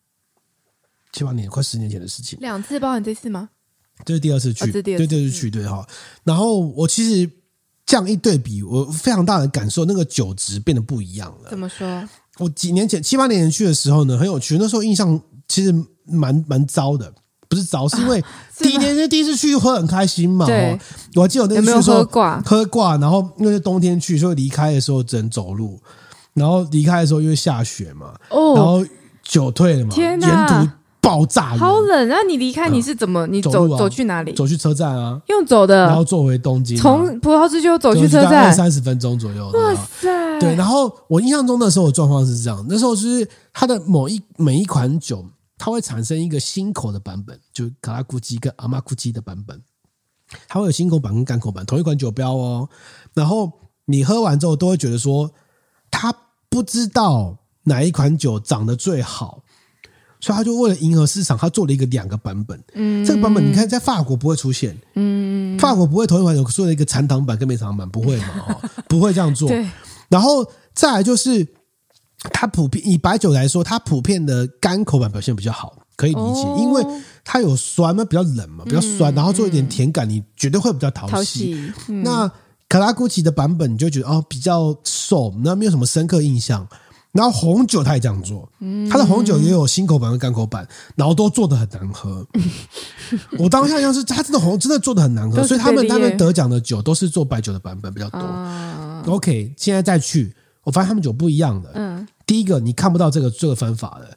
[1.13, 2.39] 七八年快十年前的事情。
[2.41, 3.49] 两次包含这次吗？
[4.05, 5.87] 这是第二次去，哦、对，对对，是去对哈。
[6.25, 7.31] 然后我其实
[7.85, 11.51] 这样一对比，我非常大的感受，那个酒质变得不一样了。
[11.51, 12.09] 怎么说？
[12.39, 14.57] 我几年前七八年前去的时候呢，很有趣。
[14.59, 15.73] 那时候印象其实
[16.07, 17.13] 蛮蛮糟的，
[17.49, 18.25] 不是糟，是因为
[18.57, 20.47] 第一年是第一次去，喝很开心嘛。
[20.47, 20.77] 对，
[21.15, 25.79] 我还记得我那次去说喝挂，喝挂，然后因为是冬天去，所以离开的时候只能走路。
[26.33, 28.85] 然后离开的时候因为下雪嘛，哦，然后
[29.23, 30.73] 酒退了嘛，天，沿途
[31.03, 32.09] 爆炸，好冷。
[32.09, 33.27] 然后你离开你是怎么？
[33.27, 34.33] 你走走去哪里？
[34.33, 39.51] 走去车站啊，用走的，然后坐回东京，从葡萄之丘走去车站，三十分钟左右。
[39.51, 40.41] 哇塞！
[40.41, 45.23] 对，然后我印象中那时候的状况是这样，那时候就是它的某一每一款酒，
[45.59, 49.61] 它会产生一个新口的版本，就卡拉库基跟阿玛库基的版本，
[50.49, 52.69] 它会有新口版跟干口版，同一款酒标哦。
[53.13, 53.51] 然后
[53.87, 55.31] 你喝完之后都会觉得说。
[55.95, 56.11] 他
[56.49, 59.42] 不知道哪一款酒长得最好，
[60.23, 62.59] 所以他就为了迎合市场，他做了一个两个版本。
[62.75, 68.57] 嗯，这个版本你看在法国不会出现，嗯，法国不会同一款有做了一个残糖版跟没残糖版，不会嘛？
[68.89, 69.49] 不会这样做。
[69.49, 69.67] 对。
[70.09, 71.45] 然后再来就是，
[72.33, 76.87] 它普遍以白酒来说，它普遍的干口版表现比较好，可以理解，因为
[77.25, 81.73] 它有酸嘛，比较冷嘛，比较酸，然后做一点甜感，你绝对会比较讨喜。
[81.89, 82.31] 那
[82.69, 86.65] 卡拉古奇的版本，你就觉得哦比较瘦，那没有什么深刻印象。
[87.13, 88.51] 然后红酒他也这样做，
[88.91, 92.27] 他的红酒也有新口版和干口版，然后都做的很难喝。
[93.39, 98.21] 我当下像是他真的红，真的做的很难喝，所以他们他们得奖的酒都是做白酒的版本比较多。
[99.13, 100.35] OK，现在再去，
[100.65, 101.71] 我发现他们酒不一样的。
[101.75, 104.17] 嗯，第一个你看不到这个这个分法的。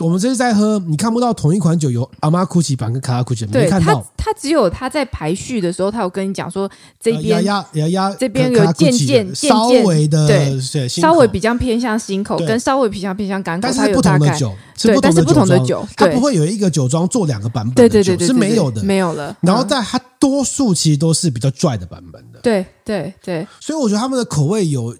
[0.00, 4.04] 我们这是在喝，你看不到同一款酒有阿玛库奇版跟卡拉库奇版，没看到。
[4.16, 6.70] 他只有他在排序的时候，他有跟你讲说
[7.00, 19.36] 这边呀呀呀呀，这边有渐渐稍微的对，稍微比较偏向新口，跟稍微比较偏向干口，但是不同的酒，对，但是不同的酒，它不会有一个酒庄做两个版本，对对对，是没有的，没有了。
[19.40, 23.46] 然后在它多数其实都是比较拽的版本的，对对对。
[23.58, 24.94] 所以我觉得他们的口味有。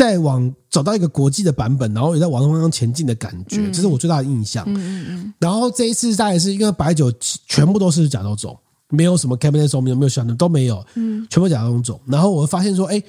[0.00, 4.64] 在往找到一个国际的版本，然后也在往那方向前进的感觉，嗯、这是我最大的印象。
[4.66, 5.34] 嗯嗯嗯。
[5.38, 7.12] 然后这一次大概是因为白酒
[7.46, 12.00] 全部都是甲州种，没有什么 Cabernet Sauvignon，没有香的都没有，嗯，全部甲州种。
[12.06, 13.02] 然后我会发现说，哎，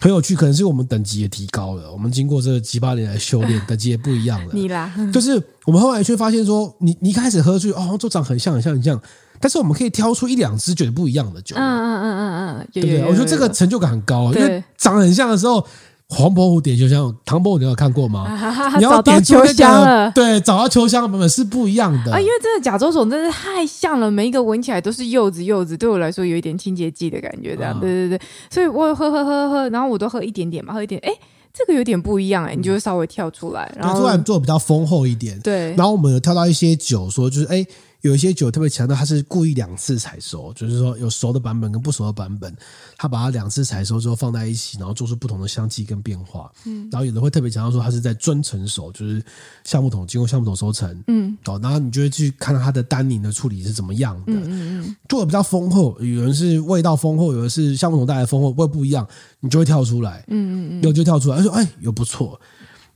[0.00, 4.52] 很有趣，可能是我们等级也提高了，我们经过这七八年来修炼，等级也不一样了。
[4.56, 8.98] 你啦， 就是我们后来却发现说，你你一开始喝出去哦，都长很像很像很像，
[9.38, 11.54] 但是我们可以挑出一两支觉得不一样的酒。
[11.56, 13.04] 嗯嗯嗯嗯嗯，对不对？
[13.04, 15.66] 我觉得这个成就感很高，因为长很像的时候。
[16.14, 18.24] 黄伯虎点秋香，唐伯虎你有看过吗？
[18.24, 22.20] 啊、你要点秋香了，对，找到秋香的版本是不一样的啊！
[22.20, 31.10] 因为真的甲州种真的太像了，每一个闻起来都是柚子，柚子对我来说有一点清洁剂的感觉，这样，啊、对对对，所以我喝喝喝喝，然后我都喝一点点嘛，喝一点，哎，
[31.54, 37.66] 这个有点不一样，哎，你就会稍微跳出来，然后突然做比较丰厚一点，对，然后我们有跳到一些酒，说就是哎。
[38.02, 42.54] 有一些酒特别强调，它是故意两次采收，就是说有熟的版本跟不熟的版本，
[42.96, 46.50] 它把它两次采收之后放在一起，然后做出不同的香气跟变化。
[46.66, 49.24] 嗯，然后有的会特别强调说，它是在专成熟，就是
[49.64, 51.02] 橡木桶经过橡木桶收成。
[51.06, 54.32] 嗯，哦，然后你就会去看它的单宁的处理是怎么样的。
[54.32, 59.06] 嗯嗯嗯，做的比较丰厚，有人是味道丰厚，有的是橡木桶带来的丰厚，味不一样，
[59.38, 60.24] 你就会跳出来。
[60.26, 62.40] 嗯嗯嗯，有就跳出来，他说哎，有不错。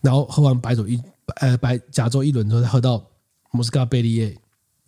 [0.01, 1.01] 然后喝完白酒一
[1.37, 3.01] 呃白加州一轮之后，再喝到
[3.53, 4.37] 莫斯卡贝利耶。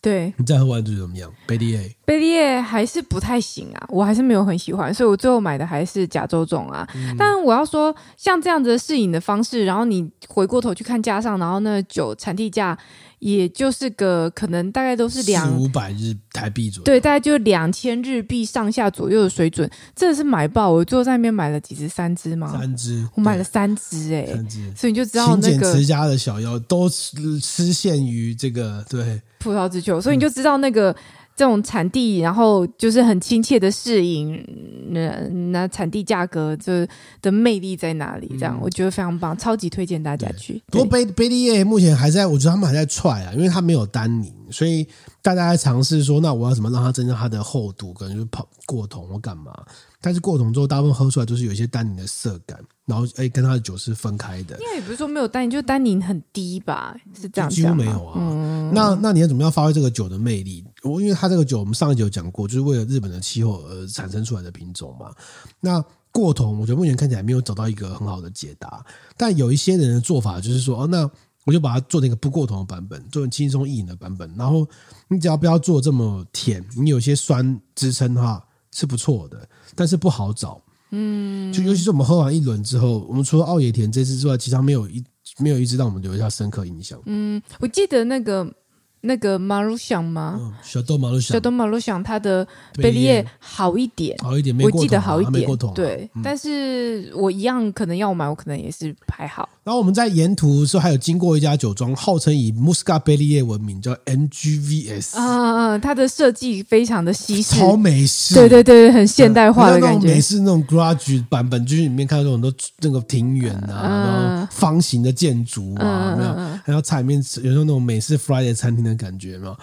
[0.01, 1.32] 对，你再喝完就怎么样？
[1.46, 6.86] 贝利耶，贝利耶还是不太行啊，我还是没有很喜欢，所以我最后买的还是甲州种啊。
[6.94, 12.78] 嗯、但我要说，像这样子的试饮的方式，然后你回过头去看架上，然后那酒产地价。
[13.19, 20.71] 也就是个可能大概都是两五百日台币左右，对，大概就两千日币上下左右的水准，真的是买爆！
[20.71, 22.53] 我最后在那边买了几只，三只吗？
[22.53, 30.91] 三只，我买了三只哎、欸，三只，所以你就知道那个持家的小妖都失陷于这个对葡萄之秋，所以你就知道那个。
[30.91, 30.97] 嗯
[31.39, 34.45] 这种产地，然后就是很亲切的适应，
[34.91, 35.09] 那
[35.53, 36.84] 那产地价格这
[37.22, 38.26] 的魅力在哪里？
[38.30, 40.61] 这样、嗯、我觉得非常棒，超级推荐大家去。
[40.66, 44.34] 不过贝贝利耶目前还在，我觉得他们还在踹啊，因为它没有单宁。
[44.51, 44.84] 所以
[45.22, 47.93] 大家在尝试说，那我要怎么让它增加它的厚度？
[47.93, 49.55] 可能就泡过桶或干嘛？
[50.01, 52.59] 但是过桶之后，大部分喝出来都是有一些单宁的涩感，
[52.89, 54.59] 然后哎，跟他的酒是分开的。
[54.59, 56.97] 因为也不是说没有单宁，就是单宁很低吧？
[57.14, 58.14] 是这样，几乎没有啊。
[58.18, 60.64] 嗯、那那你要怎么样发挥这个酒的魅力？
[60.82, 65.12] 我因为它这个酒，我们上一集有讲过，就是为了日本的气候而产生出来的品种嘛。
[65.61, 68.84] 那过桶，我觉得目前看起来没有找到一个很好的解答。
[69.16, 71.09] 但有一些人的做法就是说，哦，那。
[71.45, 74.30] 我就把它做那个不过桶的版本，做成轻松易饮的版本。
[74.36, 74.68] 然后
[75.09, 80.61] 你只要不要做这么甜，你有些酸支撑的话是不错的，但是不好找。
[80.91, 85.05] 嗯，就尤其是我们喝完一轮之后，我们除了奥野田这次之外，其他没有一
[85.39, 87.01] 没有一支让我们留下深刻印象。
[87.07, 88.53] 嗯，我记得那个。
[89.01, 90.55] 那个马路响吗？
[90.62, 96.11] 小豆马路响，小豆马路响，它的贝利叶好一点，好一点，我记得好一点，啊、对。
[96.14, 99.49] 嗯、但是我一样可能要买，我可能也是还好。
[99.62, 105.16] 然后我们在沿途的时候还有经过一家酒庄，号称以 Muscat 贝利叶闻名，叫 NGVS。
[105.16, 105.28] 啊
[105.68, 110.09] 啊，它的设计非常的西式，超美式，对对对，很现代化的感觉。
[110.09, 116.16] 美式那种 Garage 版本，就是里面看到很多那个庭园啊，啊然后方形的建筑啊，
[116.64, 119.57] 然后菜里面有时候那种美式 Friday 餐厅的感觉嘛，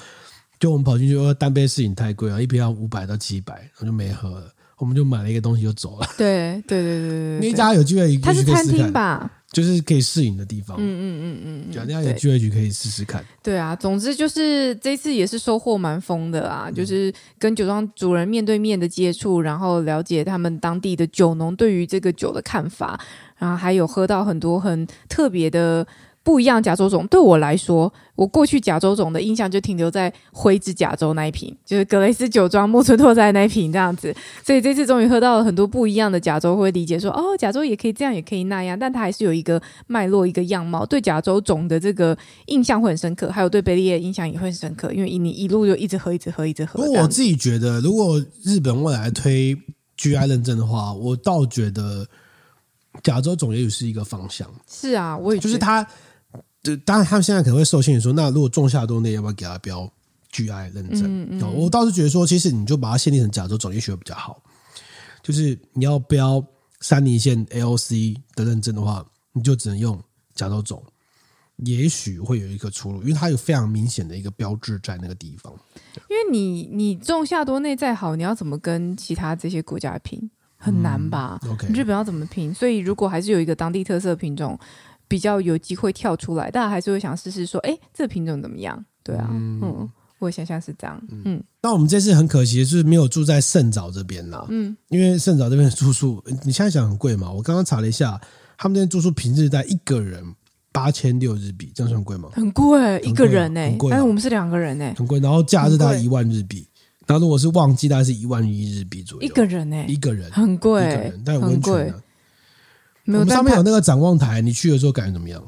[0.59, 4.51] 就我们跑进去说，单杯试饮太贵了，一瓶要五百到七百，我就没喝了。
[4.77, 6.07] 我们就买了一个东西就走了。
[6.17, 9.31] 对对对对对，那一家有机会，它是餐厅吧？
[9.49, 10.75] 就是可以试饮的地方。
[10.77, 13.23] 嗯嗯嗯嗯，人家有机会去可以试试看。
[13.41, 22.99] 对啊，总之就是这次也是收获蛮丰的啊，就是跟酒庄主人面对面的接触，然后了解他们当地的酒农对于这个酒的看法，
[23.37, 25.87] 然后还有喝到很多很特别的。
[26.25, 34.11] 不一样甲州种对我来说，我过去甲州种的印象就停留在灰指甲州那一瓶，就是格雷斯酒庄木村拓哉那一瓶这样子。
[34.43, 40.83] 所以这次终于喝到了很多不一样的甲州，会理解说哦，甲州也可以这样，也可以那样，但它还是有一个脉络、一个样貌。
[40.83, 42.17] 对甲州种的这个
[42.47, 46.79] 印象会很深刻，还有对贝利叶印象也会很深刻，因为你一路就一直喝，一直喝，一直喝。
[46.83, 49.55] 不过我自己觉得，如果日本未来推
[49.95, 52.07] GI 认证的话，我倒觉得
[53.03, 54.49] 甲州种也许是一个方向。
[54.67, 55.85] 是啊，我也就是它。
[56.65, 59.87] 对，当然他们现在可能会受限于说，那如果仲夏多内要不要给他标
[60.31, 61.03] GI 认证？
[61.03, 64.41] 嗯嗯、我倒是觉得说，其实你就把它限定成甲州种，也许会比较好。
[65.21, 66.43] 就是你要标
[66.81, 70.01] 山梨县 AOC 的认证的话，你就只能用
[70.33, 70.83] 甲州种，
[71.57, 75.53] 也许会有一个出路，因为它有非常明显的一个标志在那个地方。
[76.09, 80.29] 因为你你种夏多内再好，你要怎么跟其他这些国家拼？
[80.57, 81.39] 很难吧？
[81.71, 82.51] 日本要怎么拼？
[82.51, 84.59] 所以如果还是有一个当地特色品种。
[85.07, 88.83] 比较有机会跳出来，大家还是会想试试说，哎，这品种怎么样？
[89.03, 89.89] 对啊，嗯，嗯，
[90.19, 91.41] 我想象是这样，嗯。
[91.61, 97.31] 那我们这次很可惜是没有住在圣沼这边啦，嗯，因为圣沼这边的住宿，你现在想很贵嘛？
[97.31, 98.19] 我刚刚查了一下，
[98.57, 100.23] 他们那边住宿平日在一个人
[100.71, 102.29] 八千六日币，这样算贵吗？
[102.33, 105.19] 很贵，一个人哎，但是我们是两个人哎，很贵。
[105.19, 106.67] 然后假日大概一万日币，
[107.05, 111.93] 然后如果是旺季大概是一万一日币左右，一个人哎，一个人很贵，一个人，但有温泉
[113.13, 113.19] 的。
[113.19, 115.43] 我们上面有那个展望台，你去的时候感觉怎么样？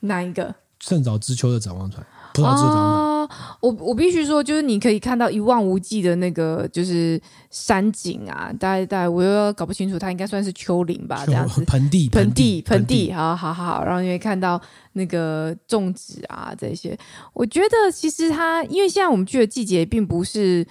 [0.00, 0.54] 哪一个？
[0.80, 2.02] 圣早知秋的展望台，
[2.34, 3.34] 葡萄枝的展望台。
[3.34, 7.20] 啊、我我必须说，就是你可以看到一望无际的那个就是
[7.50, 11.64] 山景啊，大概大概我又搞不清楚，它应该算是丘陵吧，这样子。
[11.64, 13.84] 盆地，盆地，盆地，好好好好。
[13.84, 14.60] 然后你会看到
[14.92, 16.96] 那个种植啊这些，
[17.32, 20.66] 我觉得其实它，因为现在我们去的季节并不是。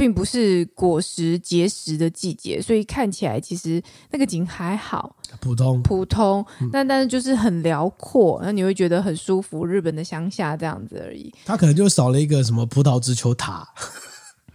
[0.00, 6.42] 并不是果实结实的季节，所以看起来其实那个景还好，普通普通，
[6.72, 9.66] 但但是就是很辽阔，那你会觉得很舒服。
[9.66, 13.68] 日本的乡下这样子而已，它可能就少了一个什么葡萄之丘塔，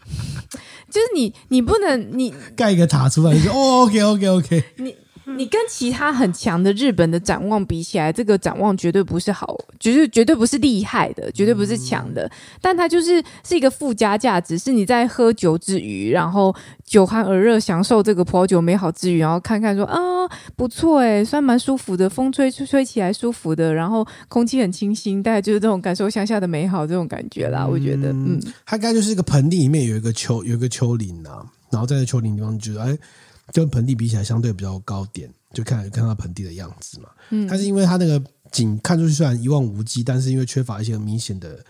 [0.89, 4.95] 就是你你不能你盖一个塔出来，你说哦，OK OK OK，你。
[5.37, 12.29] 你跟其他很强的日本的展望比起来，这个展望绝对不是好，就是绝对不是厉害的，绝对不是强的。
[12.61, 19.99] 但它就是是一个附加价值，是你在喝酒之余，然后酒酣耳热，享受这个葡萄酒美好之余，然后看看说啊，
[20.55, 27.65] 不错诶，算蛮舒服的，风吹吹吹起来舒服的，然后空气很清新，大概就是这种感受乡下的美好这种感觉啦。
[27.65, 32.97] 我觉得，嗯，它应该就是一个盆地里面有一个丘，有一个丘陵啊，然后在这丘陵地方觉得哎。
[33.53, 37.09] 跟盆地比起来，相对比较高点，就看看到盆地的样子嘛。
[37.29, 38.21] 嗯，但是因为它那个
[38.51, 41.63] 景看出去虽然一望无际，但是因为缺乏一些明显的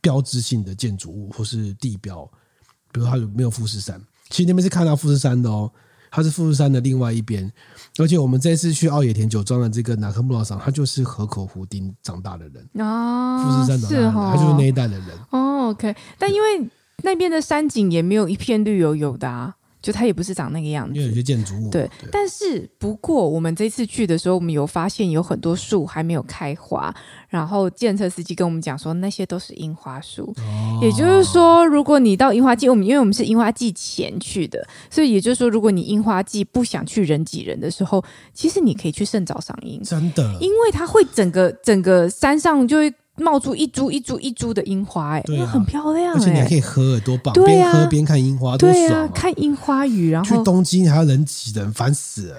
[0.00, 2.24] 标志性的建筑物或是地标，
[2.92, 4.00] 比如它有没有富士山？
[4.30, 5.70] 其实那边是看到富士山的哦，
[6.10, 7.50] 它是富士山的另外一边。
[7.98, 15.70] 而且我们这次去奥野田酒庄的这个哪科穆拉桑，他就是河口湖町长大的人哦，富士山长大的人，他就是那一代的人哦。
[15.70, 16.70] OK，但因为
[17.02, 19.56] 那边的山景也没有一片绿油油的啊。
[19.88, 20.94] 就它也不是长那个样子。
[20.94, 26.94] 因为有些建筑物对，对，但是不过我们这次去的时候，我们有发现有很多树还没有开花。
[27.30, 30.34] 然后，计程车司机跟我们讲说，那些都是樱花树。
[30.36, 47.34] 哦，也就是说，如果你到樱花季，我们因为我们是樱花季前去的，所以也就是说，如果你樱花季不想去人挤人的时候，其实你可以去圣早赏樱，真的，因为它会整个整个山上就会冒出一株一株一株的樱花，哎，对，很漂亮，而且你还可以喝，多棒！
[47.44, 49.08] 边喝边看樱花，多爽啊！
[49.14, 52.36] 看樱花雨，然后去东京还要人挤人，烦死了。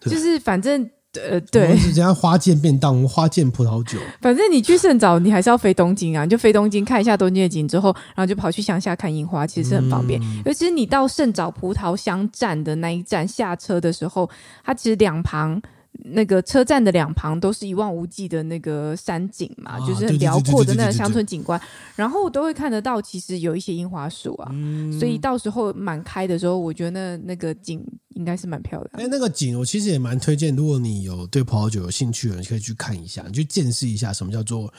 [0.00, 0.90] 就是反正。
[1.28, 3.98] 呃，对，人家花见便当，花见葡萄酒。
[4.22, 10.22] 反正你去圣早，你还是要飞东京啊，你就飞东京看一下东京的景之后，然后就跑去乡下看樱花，其实很方便。
[10.22, 14.30] 嗯、尤其是你到圣早葡萄乡站的那一站下车的时候，
[14.64, 15.60] 它其实两旁。
[15.92, 21.60] 那个车站的两旁都是一望无际的那个山景嘛，啊、就是很辽阔的那个乡村景观，
[21.94, 29.02] 然后都会看得到，其实有一些樱花树啊，嗯、所以到时候满开的时候，我觉得那那个景应该是蛮漂亮的。
[29.02, 34.72] 哎，那个景我其实也蛮推荐，如果你有对葡萄酒有兴趣的人，可以去看一下，你去见识一下什么叫做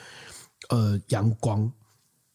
[0.70, 1.72] 呃阳光。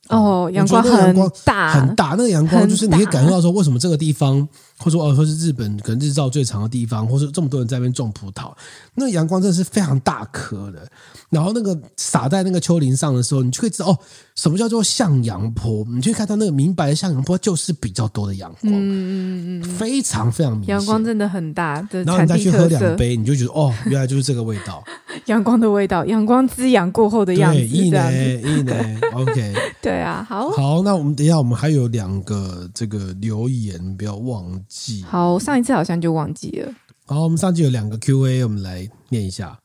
[0.08, 4.48] 哦，阳光很大很大，那个阳光就是你可以感受到说，为什么这个地方，
[4.78, 8.52] 或者说哦，说是日本可能日照最长的地方，或者这么多人在那边种葡萄，
[8.94, 10.86] 那个阳光真的是非常大颗的。
[11.28, 13.98] 然后那个洒在那个丘陵上的时候，你就会知道哦，
[14.36, 15.84] 什么叫做向阳坡？
[15.88, 21.86] 你就会看到那个明白的向阳坡，就是比较多的阳光，嗯嗯嗯，非常非常明显，阳光真的很大。
[21.90, 24.84] 然后你再去喝两杯，你就觉得哦，原来就是这个味道，
[25.26, 35.04] 阳光的味道，阳光滋养过后的样子，对，这样子，呢， OK，对啊，好，好，那我们等一下，我们还有两个这个留言，不要忘记。
[35.08, 36.72] 好，上一次好像就忘记了。
[37.06, 39.58] 好，我们上集有两个 Q&A，我们来念一下。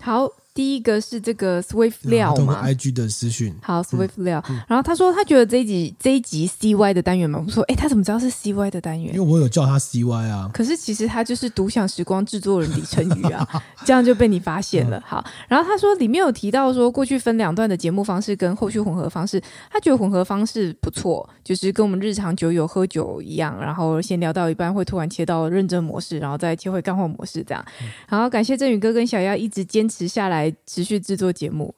[0.00, 0.28] 好。
[0.52, 3.54] 第一个是这个 Swift 料嘛，IG 的私讯。
[3.62, 7.62] 好，Swift 料，然后他说他觉得这一集这一集 CY 的单元蛮不错。
[7.68, 9.14] 哎，他怎么知道是 CY 的单元？
[9.14, 10.50] 因为我有叫他 CY 啊。
[10.52, 13.48] 可是其实他就是独享时光制作人李晨宇啊，
[13.86, 15.00] 这样就被你发现了。
[15.06, 27.64] 好，然后他说里面有提到说过去分两段的节目方式跟后续混合方式，他觉得混合方式不错，就是跟我们日常酒友喝酒一样，然后先聊到一半会突然切到认真模式，然后再切回干货模式这样。
[28.08, 31.20] 然后感谢振宇哥跟小丫一直坚持下来，持续制。
[31.20, 31.74] 作节目，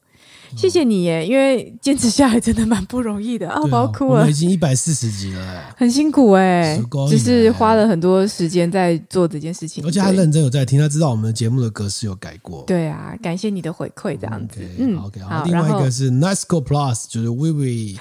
[0.57, 1.27] 谢谢你耶！
[1.27, 4.31] 因为坚持下来真的蛮不容易的啊，我要哭了。
[4.31, 9.85] 已经一百四十集了，很辛苦哎，就是花了很多时间在做这件事情。
[9.85, 12.63] 而且他认真有在听，他知道我们的节目的格式有改过。
[12.69, 14.61] 对啊，感谢你的回馈，这样子。
[14.79, 15.21] 嗯，OK。
[15.23, 17.99] 好，另外一个是 Nice Go Plus，就是 Vivi，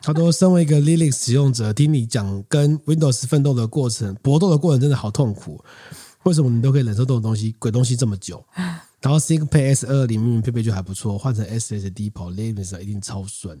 [0.00, 5.62] 他说身为一个 Linux 使用者，听你讲跟 Windows 奋斗的过程、搏斗的过程，真的好痛苦。
[6.24, 8.42] 为什么你都可以忍受这种东西、鬼东西这么久？
[9.00, 13.60] 然后 ThinkPad S 二里面配备就还不错，换成 SSD 跑 Linux 一定超顺。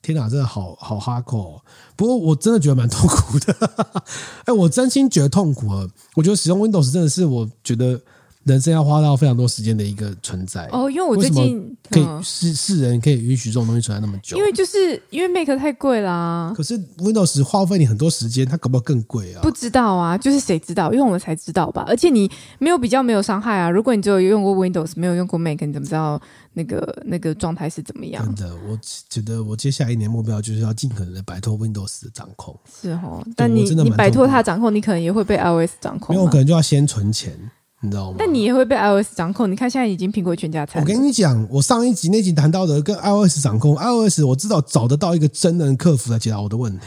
[0.00, 1.60] 天哪，真的好好哈扣。
[1.96, 3.54] 不过我真的觉得蛮痛苦的。
[4.46, 5.88] 哎，我真心觉得痛苦啊。
[6.14, 8.00] 我觉得使用 Windows 真的是我觉得。
[8.48, 16.52] 人生要花到非常多时间的一个存在哦，因为我最近可以世世人可以允许这种东西存在那么久，因为就是因为 Mac 太贵啦。
[16.56, 19.42] 可是 Windows 花费你很多时间，它搞不好更贵啊？
[19.42, 20.92] 不知道啊，就是谁知道？
[20.92, 21.84] 用了才知道吧。
[21.86, 23.70] 而且你没有比较，没有伤害啊。
[23.70, 26.20] 如果你只有用过 Windows，没有用过 Mac，你怎么知道
[26.54, 28.24] 那个那个状态是怎么样？
[28.34, 28.78] 真的，我
[29.08, 32.58] 觉得我接下来一年目标就是要尽可能的摆脱 Windows 的掌控。
[32.80, 36.14] 是哦，但你你摆脱它掌控，你可能也会被 iOS 掌控。
[36.14, 37.38] 因为我可能就要先存钱。
[37.80, 38.16] 你知道吗？
[38.18, 39.50] 但你也会被 iOS 掌控。
[39.50, 40.82] 你看，现在已经苹果全家产。
[40.82, 46.86] 我跟你讲，我上一集那集谈到的跟 iOS 掌控，iOS 我知道找得到一个真人客服来解答我的问题。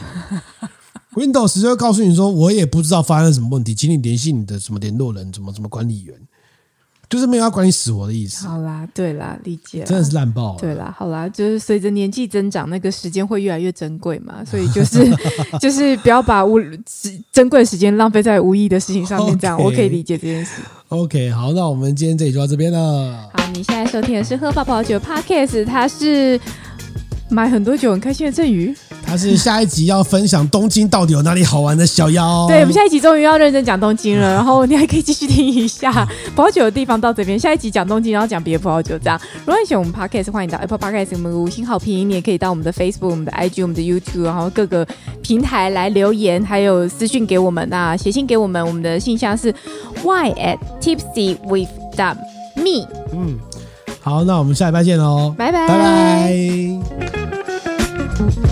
[1.14, 6.14] Windows 就会告诉你说，我也不知道发生什么问题，请你联系你的什么联络人，什么什么管理员。
[7.12, 8.46] 就是没有要管你死活的意思。
[8.46, 9.84] 好啦，对啦，理解。
[9.84, 10.58] 真的是烂爆了。
[10.58, 15.06] 对啦，好啦，就是随着年纪增长，那个时间会越来越珍贵嘛，所以就是
[15.60, 16.58] 就是不要把无
[17.30, 19.38] 珍贵的时间浪费在无意义的事情上面。
[19.38, 19.64] 这样 Okay.
[19.64, 20.62] 我可以理解这件事。
[20.88, 23.28] OK，好，那我们今天这里就到这边了。
[23.34, 26.40] 好，你现在收听的是喝泡泡酒 Podcast，它是。
[27.32, 28.74] 买很多酒很开心的振宇，
[29.04, 32.46] 他是下一集要分享东京到底有哪里好玩的小妖。
[32.46, 36.06] 对，我们下一集终于要认真讲东京了，然后你还可以继续听一下
[36.36, 37.38] 葡萄酒的地方到这边。
[37.38, 39.18] 下一集讲东京，然后讲别的葡萄酒，这样。
[39.46, 42.08] 如果你喜欢我们 Podcast，欢迎到 Apple Podcast 给我们五星好评。
[42.08, 44.86] 你也可以到我们的 Facebook、我们的 IG、我们的 YouTube，然后各个
[45.22, 48.64] 平台来留言，还有私讯给我们那，写信给我们。
[48.66, 49.48] 我们的信箱是
[50.04, 51.68] y at tipsy with
[52.56, 52.86] me。
[53.14, 53.38] 嗯。
[54.00, 55.32] 好，那我们下一拜见喽！
[55.38, 57.21] 拜拜，拜拜。
[58.30, 58.51] thank you